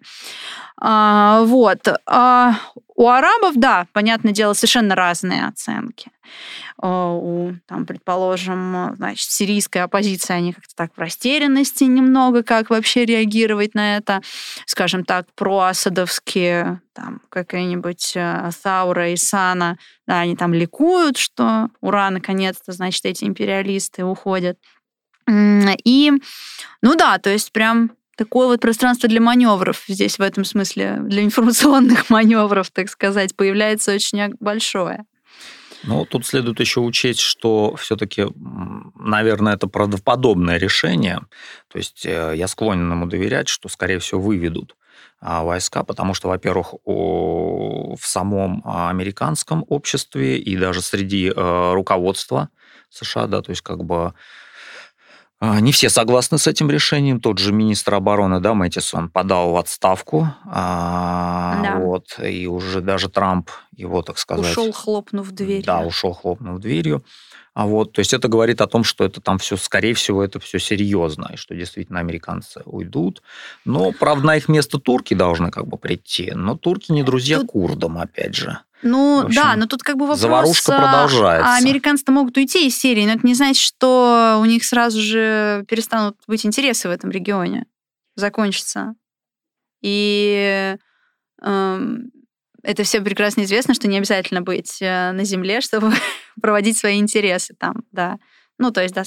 А, 0.78 1.43
вот. 1.43 1.88
А 2.05 2.55
у 2.95 3.07
арабов, 3.07 3.55
да, 3.55 3.88
понятное 3.93 4.34
дело, 4.34 4.51
совершенно 4.51 4.93
разные 4.93 5.47
оценки. 5.47 6.11
А, 6.82 7.13
У, 7.13 7.53
там, 7.67 7.86
предположим, 7.86 8.95
значит, 8.97 9.30
сирийской 9.30 9.80
оппозиции, 9.80 10.34
они 10.34 10.53
как-то 10.53 10.76
так 10.76 10.91
в 10.95 10.99
растерянности 10.99 11.86
немного, 11.86 12.43
как 12.43 12.69
вообще 12.69 13.05
реагировать 13.05 13.76
на 13.76 13.97
это. 13.97 14.21
Скажем 14.65 15.05
так, 15.05 15.28
проасадовские, 15.36 16.82
там, 16.93 17.21
какая-нибудь 17.30 18.13
э, 18.15 18.49
Саура 18.61 19.09
и 19.11 19.15
Сана, 19.15 19.78
да, 20.05 20.19
они 20.19 20.36
там 20.36 20.53
ликуют, 20.53 21.17
что 21.17 21.69
ура, 21.80 22.09
наконец-то, 22.09 22.71
значит, 22.73 23.05
эти 23.05 23.23
империалисты 23.23 24.03
уходят. 24.03 24.57
И, 25.28 26.11
ну 26.82 26.95
да, 26.95 27.17
то 27.17 27.32
есть 27.32 27.51
прям 27.51 27.91
такое 28.15 28.47
вот 28.47 28.61
пространство 28.61 29.09
для 29.09 29.21
маневров 29.21 29.84
здесь 29.88 30.19
в 30.19 30.21
этом 30.21 30.45
смысле, 30.45 30.97
для 31.01 31.23
информационных 31.23 32.09
маневров, 32.09 32.69
так 32.71 32.89
сказать, 32.89 33.36
появляется 33.36 33.93
очень 33.93 34.36
большое. 34.39 35.05
Ну, 35.88 36.05
тут 36.05 36.25
следует 36.25 36.59
еще 36.59 36.79
учесть, 36.79 37.19
что 37.19 37.75
все-таки, 37.75 38.25
наверное, 38.95 39.53
это 39.53 39.67
правдоподобное 39.67 40.57
решение. 40.57 41.21
То 41.67 41.77
есть 41.77 42.05
э, 42.05 42.33
я 42.36 42.47
склонен 42.47 42.91
ему 42.91 43.05
доверять, 43.05 43.47
что, 43.47 43.69
скорее 43.69 43.99
всего, 43.99 44.19
выведут 44.19 44.75
а, 45.21 45.43
войска, 45.43 45.83
потому 45.83 46.13
что, 46.13 46.27
во-первых, 46.27 46.73
в 46.86 47.99
самом 47.99 48.61
а, 48.65 48.89
американском 48.89 49.65
обществе 49.69 50.38
и 50.38 50.57
даже 50.57 50.81
среди 50.81 51.31
э, 51.36 51.73
руководства 51.73 52.49
США, 52.89 53.27
да, 53.27 53.41
то 53.41 53.51
есть 53.51 53.61
как 53.61 53.83
бы 53.83 54.13
не 55.41 55.71
все 55.71 55.89
согласны 55.89 56.38
с 56.38 56.47
этим 56.47 56.69
решением. 56.69 57.19
Тот 57.19 57.38
же 57.38 57.51
министр 57.51 57.95
обороны, 57.95 58.39
да, 58.39 58.53
Мэттисон, 58.53 59.09
подал 59.09 59.51
в 59.51 59.57
отставку. 59.57 60.27
а, 60.45 61.61
Да. 61.61 61.75
Вот, 61.79 62.17
и 62.23 62.47
уже 62.47 62.81
даже 62.81 63.09
Трамп 63.09 63.49
его, 63.75 64.01
так 64.01 64.17
сказать... 64.17 64.51
Ушел, 64.51 64.71
хлопнув 64.71 65.31
дверью. 65.31 65.65
Да, 65.65 65.81
ушел, 65.81 66.13
хлопнув 66.13 66.59
дверью. 66.59 67.03
А 67.55 67.67
вот, 67.67 67.93
то 67.93 67.99
есть 67.99 68.13
это 68.13 68.27
говорит 68.27 68.59
о 68.59 68.67
том, 68.67 68.83
что 68.83 69.05
это 69.05 69.21
там 69.21 69.37
все, 69.37 69.55
скорее 69.55 69.93
всего, 69.93 70.21
это 70.21 70.41
все 70.41 70.59
серьезно, 70.59 71.31
и 71.33 71.37
что 71.37 71.55
действительно 71.55 72.01
американцы 72.01 72.61
уйдут. 72.65 73.23
Но, 73.63 73.93
правда, 73.93 74.27
на 74.27 74.35
их 74.35 74.49
место 74.49 74.77
турки 74.77 75.13
должны 75.13 75.51
как 75.51 75.65
бы 75.65 75.77
прийти. 75.77 76.33
Но 76.35 76.57
турки 76.57 76.91
не 76.91 77.01
друзья 77.01 77.39
Тут- 77.39 77.47
курдам, 77.47 77.97
опять 77.97 78.35
же. 78.35 78.59
Ну 78.81 79.21
общем, 79.21 79.41
да, 79.41 79.55
но 79.55 79.67
тут 79.67 79.83
как 79.83 79.95
бы 79.95 80.01
вопрос... 80.01 80.19
заварушка 80.19 80.75
а, 80.75 80.81
продолжается. 80.81 81.49
А 81.49 81.55
американцы-то 81.55 82.11
могут 82.11 82.35
уйти 82.35 82.67
из 82.67 82.77
Сирии, 82.77 83.05
но 83.05 83.13
это 83.13 83.25
не 83.25 83.33
значит, 83.33 83.63
что 83.63 84.37
у 84.41 84.45
них 84.45 84.65
сразу 84.65 84.99
же 84.99 85.63
перестанут 85.69 86.17
быть 86.27 86.45
интересы 86.45 86.89
в 86.89 86.91
этом 86.91 87.09
регионе. 87.09 87.67
Закончатся. 88.17 88.95
И 89.81 90.75
эм, 91.41 92.11
это 92.66 92.84
все 92.84 93.01
прекрасно 93.01 93.43
известно, 93.43 93.74
что 93.74 93.88
не 93.88 93.97
обязательно 93.97 94.41
быть 94.41 94.82
э, 94.82 95.11
на 95.11 95.24
земле, 95.24 95.61
чтобы 95.61 95.93
проводить 96.41 96.78
свои 96.78 96.99
интересы 96.99 97.55
там, 97.57 97.84
да. 97.91 98.18
Ну, 98.57 98.72
то 98.72 98.82
есть, 98.82 98.95
да, 98.95 99.03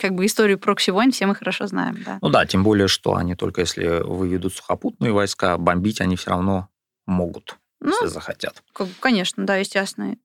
как 0.00 0.14
бы 0.14 0.26
историю 0.26 0.58
прокси-войн 0.58 1.12
все 1.12 1.26
мы 1.26 1.34
хорошо 1.34 1.66
знаем, 1.66 2.02
да. 2.04 2.18
Ну 2.22 2.28
да, 2.28 2.46
тем 2.46 2.62
более, 2.62 2.88
что 2.88 3.14
они 3.14 3.34
только 3.34 3.62
если 3.62 4.02
выведут 4.02 4.54
сухопутные 4.54 5.12
войска, 5.12 5.58
бомбить 5.58 6.00
они 6.00 6.16
все 6.16 6.30
равно 6.30 6.68
могут, 7.06 7.56
Ну, 7.80 7.90
если 7.90 8.06
захотят. 8.06 8.62
Конечно, 9.00 9.44
да, 9.44 9.56
естественно. 9.56 10.16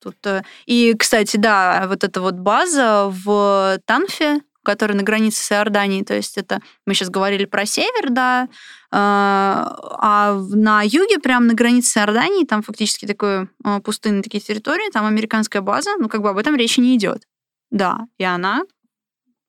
Тут, 0.00 0.24
э, 0.26 0.42
и, 0.66 0.94
кстати, 0.94 1.36
да, 1.36 1.86
вот 1.88 2.04
эта 2.04 2.20
вот 2.20 2.34
база 2.34 3.08
в 3.08 3.80
Танфе, 3.84 4.40
которая 4.64 4.96
на 4.96 5.02
границе 5.02 5.42
с 5.42 5.52
Иорданией, 5.52 6.04
то 6.04 6.14
есть 6.14 6.38
это, 6.38 6.60
мы 6.86 6.94
сейчас 6.94 7.10
говорили 7.10 7.44
про 7.44 7.66
север, 7.66 8.10
да, 8.10 8.44
э, 8.44 8.48
а 8.90 10.40
на 10.50 10.82
юге, 10.82 11.18
прямо 11.18 11.46
на 11.46 11.54
границе 11.54 11.90
с 11.90 11.96
Иорданией, 11.96 12.46
там 12.46 12.62
фактически 12.62 13.06
такое 13.06 13.48
э, 13.64 13.80
пустынные 13.80 14.22
такие 14.22 14.40
территории, 14.40 14.90
там 14.90 15.06
американская 15.06 15.62
база, 15.62 15.90
ну, 15.98 16.08
как 16.08 16.22
бы 16.22 16.30
об 16.30 16.38
этом 16.38 16.56
речи 16.56 16.80
не 16.80 16.96
идет. 16.96 17.24
Да, 17.70 18.06
и 18.18 18.24
она 18.24 18.62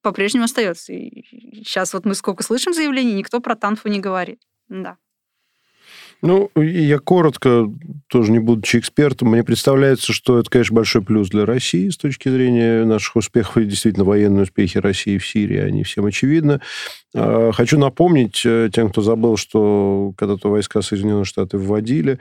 по-прежнему 0.01 0.45
остается. 0.45 0.93
И 0.93 1.23
сейчас 1.63 1.93
вот 1.93 2.05
мы 2.05 2.15
сколько 2.15 2.43
слышим 2.43 2.73
заявлений, 2.73 3.13
никто 3.13 3.39
про 3.39 3.55
Танфу 3.55 3.89
не 3.89 3.99
говорит. 3.99 4.41
Да. 4.67 4.97
Ну, 6.21 6.51
я 6.55 6.99
коротко, 6.99 7.71
тоже 8.07 8.31
не 8.31 8.39
будучи 8.39 8.77
экспертом, 8.77 9.29
мне 9.29 9.43
представляется, 9.43 10.11
что 10.11 10.39
это, 10.39 10.49
конечно, 10.49 10.75
большой 10.75 11.01
плюс 11.01 11.29
для 11.29 11.45
России 11.45 11.89
с 11.89 11.97
точки 11.97 12.27
зрения 12.27 12.83
наших 12.83 13.15
успехов. 13.15 13.57
И 13.57 13.65
действительно, 13.65 14.03
военные 14.03 14.43
успехи 14.43 14.79
России 14.79 15.17
в 15.17 15.25
Сирии, 15.25 15.59
они 15.59 15.83
всем 15.83 16.05
очевидны. 16.05 16.59
А, 17.15 17.51
Хочу 17.51 17.77
напомнить 17.77 18.41
э, 18.45 18.69
тем, 18.73 18.89
кто 18.89 19.01
забыл, 19.01 19.37
что 19.37 20.13
когда-то 20.17 20.49
войска 20.49 20.81
Соединенных 20.81 21.27
Штатов 21.27 21.61
вводили, 21.61 22.19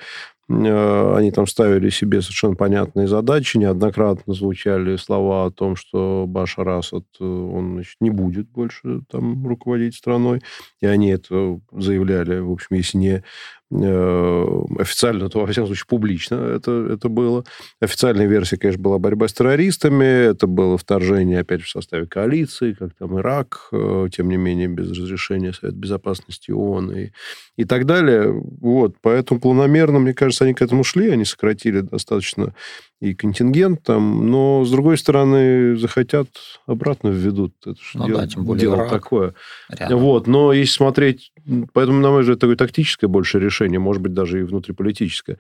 Э, 0.51 1.15
они 1.17 1.31
там 1.31 1.47
ставили 1.47 1.91
себе 1.91 2.23
совершенно 2.23 2.55
понятные 2.55 3.07
задачи, 3.07 3.59
неоднократно 3.59 4.33
звучали 4.33 4.97
слова 4.97 5.45
о 5.45 5.51
том, 5.51 5.77
что 5.77 6.25
Башар 6.27 6.69
Асад, 6.69 7.05
э, 7.21 7.25
он 7.25 7.75
значит, 7.75 7.97
не 8.01 8.11
будет 8.11 8.49
больше 8.49 9.03
там 9.11 9.47
руководить 9.47 9.95
страной. 9.95 10.41
И 10.81 10.87
они 10.87 11.11
это 11.11 11.61
заявляли, 11.73 12.39
в 12.39 12.51
общем, 12.51 12.77
если 12.77 12.99
не 12.99 13.25
Э, 13.71 14.65
официально, 14.79 15.29
то, 15.29 15.41
во 15.41 15.47
всяком 15.47 15.67
случае, 15.67 15.85
публично 15.87 16.37
это, 16.37 16.89
это 16.91 17.11
было. 17.11 17.45
Официальная 17.81 18.27
версия, 18.27 18.57
конечно, 18.57 18.83
была 18.83 18.99
борьба 18.99 19.29
с 19.29 19.35
террористами, 19.35 20.31
это 20.31 20.47
было 20.47 20.79
вторжение, 20.79 21.41
опять 21.41 21.61
в 21.63 21.69
составе 21.69 22.07
коалиции, 22.07 22.73
как 22.73 22.95
там 22.95 23.19
Ирак, 23.19 23.69
э, 23.73 24.09
тем 24.11 24.31
не 24.31 24.39
менее, 24.39 24.69
без 24.79 24.91
разрешения 24.91 25.53
Совета 25.53 25.77
Безопасности 25.77 26.51
ООН 26.51 26.93
и, 26.93 27.11
и 27.57 27.65
так 27.65 27.87
далее. 27.87 28.31
Вот, 28.33 28.97
поэтому 29.01 29.41
планомерно, 29.41 29.99
мне 29.99 30.15
кажется, 30.15 30.45
они 30.45 30.55
к 30.55 30.63
этому 30.63 30.85
шли, 30.85 31.11
они 31.11 31.25
сократили 31.25 31.81
достаточно 31.81 32.55
и 33.01 33.15
контингент 33.15 33.85
там, 33.85 34.29
но, 34.29 34.65
с 34.65 34.71
другой 34.71 34.99
стороны, 34.99 35.77
захотят, 35.77 36.29
обратно 36.67 37.09
введут. 37.09 37.55
Это 37.65 37.79
ну, 37.95 38.07
дело, 38.07 38.21
да, 38.21 38.27
тем 38.27 38.45
более 38.45 38.61
дело 38.61 38.75
Ирак. 38.77 38.91
такое. 38.91 39.35
Рядом. 39.69 40.01
Вот, 40.01 40.27
но 40.27 40.53
если 40.53 40.73
смотреть, 40.73 41.33
поэтому, 41.73 42.01
на 42.01 42.11
мой 42.11 42.23
взгляд, 42.23 42.41
такое 42.41 42.57
тактическое 42.57 43.09
больше 43.09 43.39
решение, 43.39 43.79
может 43.79 44.03
быть, 44.03 44.15
даже 44.15 44.41
и 44.41 44.43
внутриполитическое. 44.43 45.39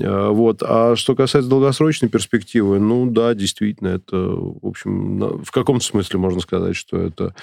Э, 0.00 0.28
вот. 0.28 0.62
А 0.62 0.94
что 0.94 1.16
касается 1.16 1.50
долгосрочной 1.50 2.08
перспективы, 2.08 2.78
ну 2.78 3.10
да, 3.10 3.34
действительно, 3.34 3.88
это, 3.88 4.16
в 4.16 4.64
общем, 4.64 5.42
в 5.42 5.50
каком-то 5.50 5.84
смысле 5.84 6.20
можно 6.20 6.40
сказать, 6.40 6.76
что 6.76 6.96
это 6.96 7.34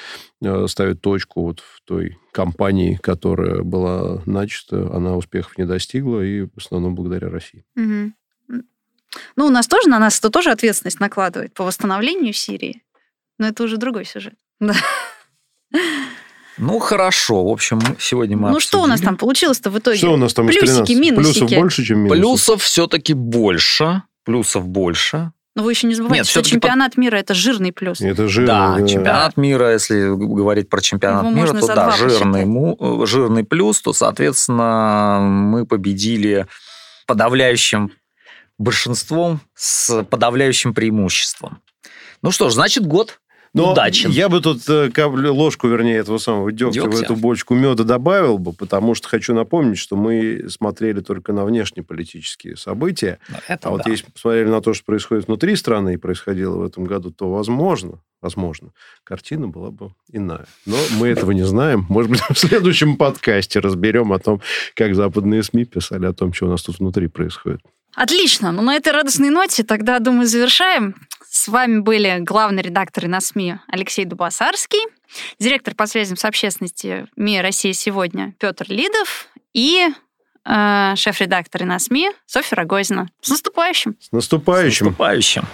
э, 0.41 0.67
ставит 0.67 1.01
точку 1.01 1.41
вот 1.41 1.59
в 1.59 1.81
той 1.85 2.17
кампании, 2.31 2.99
которая 3.01 3.63
была 3.63 4.21
начата, 4.25 4.89
она 4.95 5.17
успехов 5.17 5.57
не 5.57 5.65
достигла, 5.65 6.21
и 6.21 6.43
в 6.43 6.57
основном 6.57 6.95
благодаря 6.95 7.29
России. 7.29 7.65
Угу. 7.75 8.13
Ну, 9.35 9.45
у 9.47 9.49
нас 9.49 9.67
тоже, 9.67 9.89
на 9.89 9.99
нас 9.99 10.19
это 10.19 10.29
тоже 10.29 10.51
ответственность 10.51 10.99
накладывает 10.99 11.53
по 11.53 11.63
восстановлению 11.63 12.33
Сирии. 12.33 12.83
Но 13.39 13.47
это 13.47 13.63
уже 13.63 13.77
другой 13.77 14.05
сюжет. 14.05 14.33
Да. 14.59 14.73
Ну, 16.57 16.79
хорошо. 16.79 17.43
В 17.45 17.49
общем, 17.49 17.79
сегодня 17.99 18.35
мы 18.35 18.49
Ну, 18.49 18.59
что 18.59 18.79
у 18.79 18.81
нас 18.81 18.93
обсудили. 18.93 19.05
там 19.05 19.17
получилось-то 19.17 19.69
в 19.69 19.77
итоге? 19.77 19.97
Что 19.97 20.13
у 20.13 20.17
нас 20.17 20.33
там 20.33 20.47
Плюсики, 20.47 20.65
13? 20.93 20.99
минусики. 20.99 21.39
Плюсов 21.39 21.59
больше, 21.59 21.83
чем 21.85 21.99
минусов? 21.99 22.17
Плюсов 22.19 22.63
все-таки 22.63 23.13
больше. 23.13 24.01
Плюсов 24.23 24.67
больше. 24.67 25.31
Но 25.55 25.63
вы 25.63 25.71
еще 25.73 25.87
не 25.87 25.93
забывайте, 25.95 26.19
Нет, 26.21 26.27
что 26.27 26.41
чемпионат 26.43 26.97
мира 26.97 27.15
это 27.17 27.33
жирный 27.33 27.71
плюс. 27.71 28.01
Это 28.01 28.27
жирно. 28.27 28.75
Да, 28.79 28.87
чемпионат 28.87 29.37
мира, 29.37 29.73
если 29.73 30.07
говорить 30.15 30.69
про 30.69 30.81
чемпионат 30.81 31.23
Его 31.25 31.35
мира, 31.35 31.53
то 31.53 31.67
да, 31.67 31.91
жирный, 31.91 32.45
му- 32.45 32.77
э, 32.79 33.05
жирный 33.05 33.43
плюс, 33.43 33.79
то, 33.81 33.93
соответственно, 33.93 35.19
мы 35.21 35.65
победили 35.65 36.47
подавляющим 37.07 37.91
большинством 38.57 39.41
с 39.53 40.03
подавляющим 40.03 40.73
преимуществом. 40.73 41.61
Ну 42.21 42.31
что 42.31 42.49
ж, 42.49 42.53
значит, 42.53 42.85
год 42.85 43.19
Но 43.53 43.71
удачен. 43.71 44.09
я 44.09 44.27
бы 44.29 44.41
тут 44.41 44.67
э, 44.67 44.89
каплю, 44.91 45.33
ложку, 45.33 45.67
вернее, 45.67 45.97
этого 45.97 46.17
самого 46.17 46.51
дегтя, 46.51 46.81
в 46.81 46.89
Дегтя. 46.89 47.05
эту 47.05 47.15
бочку 47.15 47.53
меда 47.53 47.83
добавил 47.83 48.39
бы, 48.39 48.53
потому 48.53 48.95
что 48.95 49.07
хочу 49.07 49.33
напомнить, 49.35 49.77
что 49.77 49.95
мы 49.95 50.45
смотрели 50.49 51.01
только 51.01 51.31
на 51.33 51.45
внешнеполитические 51.45 52.57
события. 52.57 53.19
Ну, 53.29 53.37
это 53.47 53.67
А 53.67 53.71
вот 53.71 53.83
да. 53.85 53.91
если 53.91 54.09
посмотрели 54.11 54.49
на 54.49 54.61
то, 54.61 54.73
что 54.73 54.83
происходит 54.85 55.27
внутри 55.27 55.55
страны 55.55 55.93
и 55.93 55.97
происходило 55.97 56.57
в 56.57 56.63
этом 56.63 56.85
году, 56.85 57.11
то, 57.11 57.29
возможно, 57.31 58.01
возможно, 58.21 58.71
картина 59.03 59.47
была 59.47 59.69
бы 59.69 59.91
иная. 60.11 60.47
Но 60.65 60.75
мы 60.97 61.07
этого 61.07 61.31
не 61.31 61.45
знаем. 61.45 61.85
Может 61.89 62.11
быть, 62.11 62.21
в 62.29 62.37
следующем 62.37 62.97
подкасте 62.97 63.59
разберем 63.59 64.11
о 64.11 64.19
том, 64.19 64.41
как 64.75 64.95
западные 64.95 65.43
СМИ 65.43 65.65
писали 65.65 66.07
о 66.07 66.13
том, 66.13 66.33
что 66.33 66.47
у 66.47 66.49
нас 66.49 66.63
тут 66.63 66.79
внутри 66.79 67.07
происходит. 67.07 67.61
Отлично. 67.97 68.51
Ну, 68.51 68.61
на 68.61 68.75
этой 68.75 68.93
радостной 68.93 69.31
ноте 69.31 69.63
тогда, 69.63 69.97
думаю, 69.97 70.27
завершаем. 70.27 70.93
С 71.27 71.47
вами 71.47 71.79
были 71.79 72.19
главный 72.19 72.61
редактор 72.61 73.07
на 73.07 73.19
СМИ 73.19 73.55
Алексей 73.67 74.05
Дубасарский, 74.05 74.79
директор 75.39 75.73
по 75.73 75.87
связям 75.87 76.15
с 76.15 76.23
общественностью 76.23 77.09
МИА 77.15 77.41
Россия 77.41 77.73
сегодня 77.73 78.35
Петр 78.39 78.67
Лидов 78.69 79.29
и 79.53 79.87
э, 80.45 80.93
шеф-редактор 80.95 81.63
на 81.63 81.79
СМИ 81.79 82.11
Софья 82.27 82.57
Рогозина. 82.57 83.09
С 83.21 83.29
наступающим! 83.29 83.97
С 83.99 84.11
наступающим! 84.11 84.85
С 84.85 84.89
наступающим. 84.89 85.45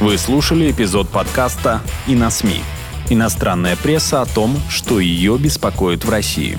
Вы 0.00 0.16
слушали 0.16 0.70
эпизод 0.70 1.10
подкаста 1.10 1.82
«И 2.06 2.14
на 2.14 2.30
СМИ». 2.30 2.62
Иностранная 3.10 3.76
пресса 3.76 4.22
о 4.22 4.26
том, 4.26 4.56
что 4.70 5.00
ее 5.00 5.36
беспокоит 5.36 6.06
в 6.06 6.10
России. 6.10 6.58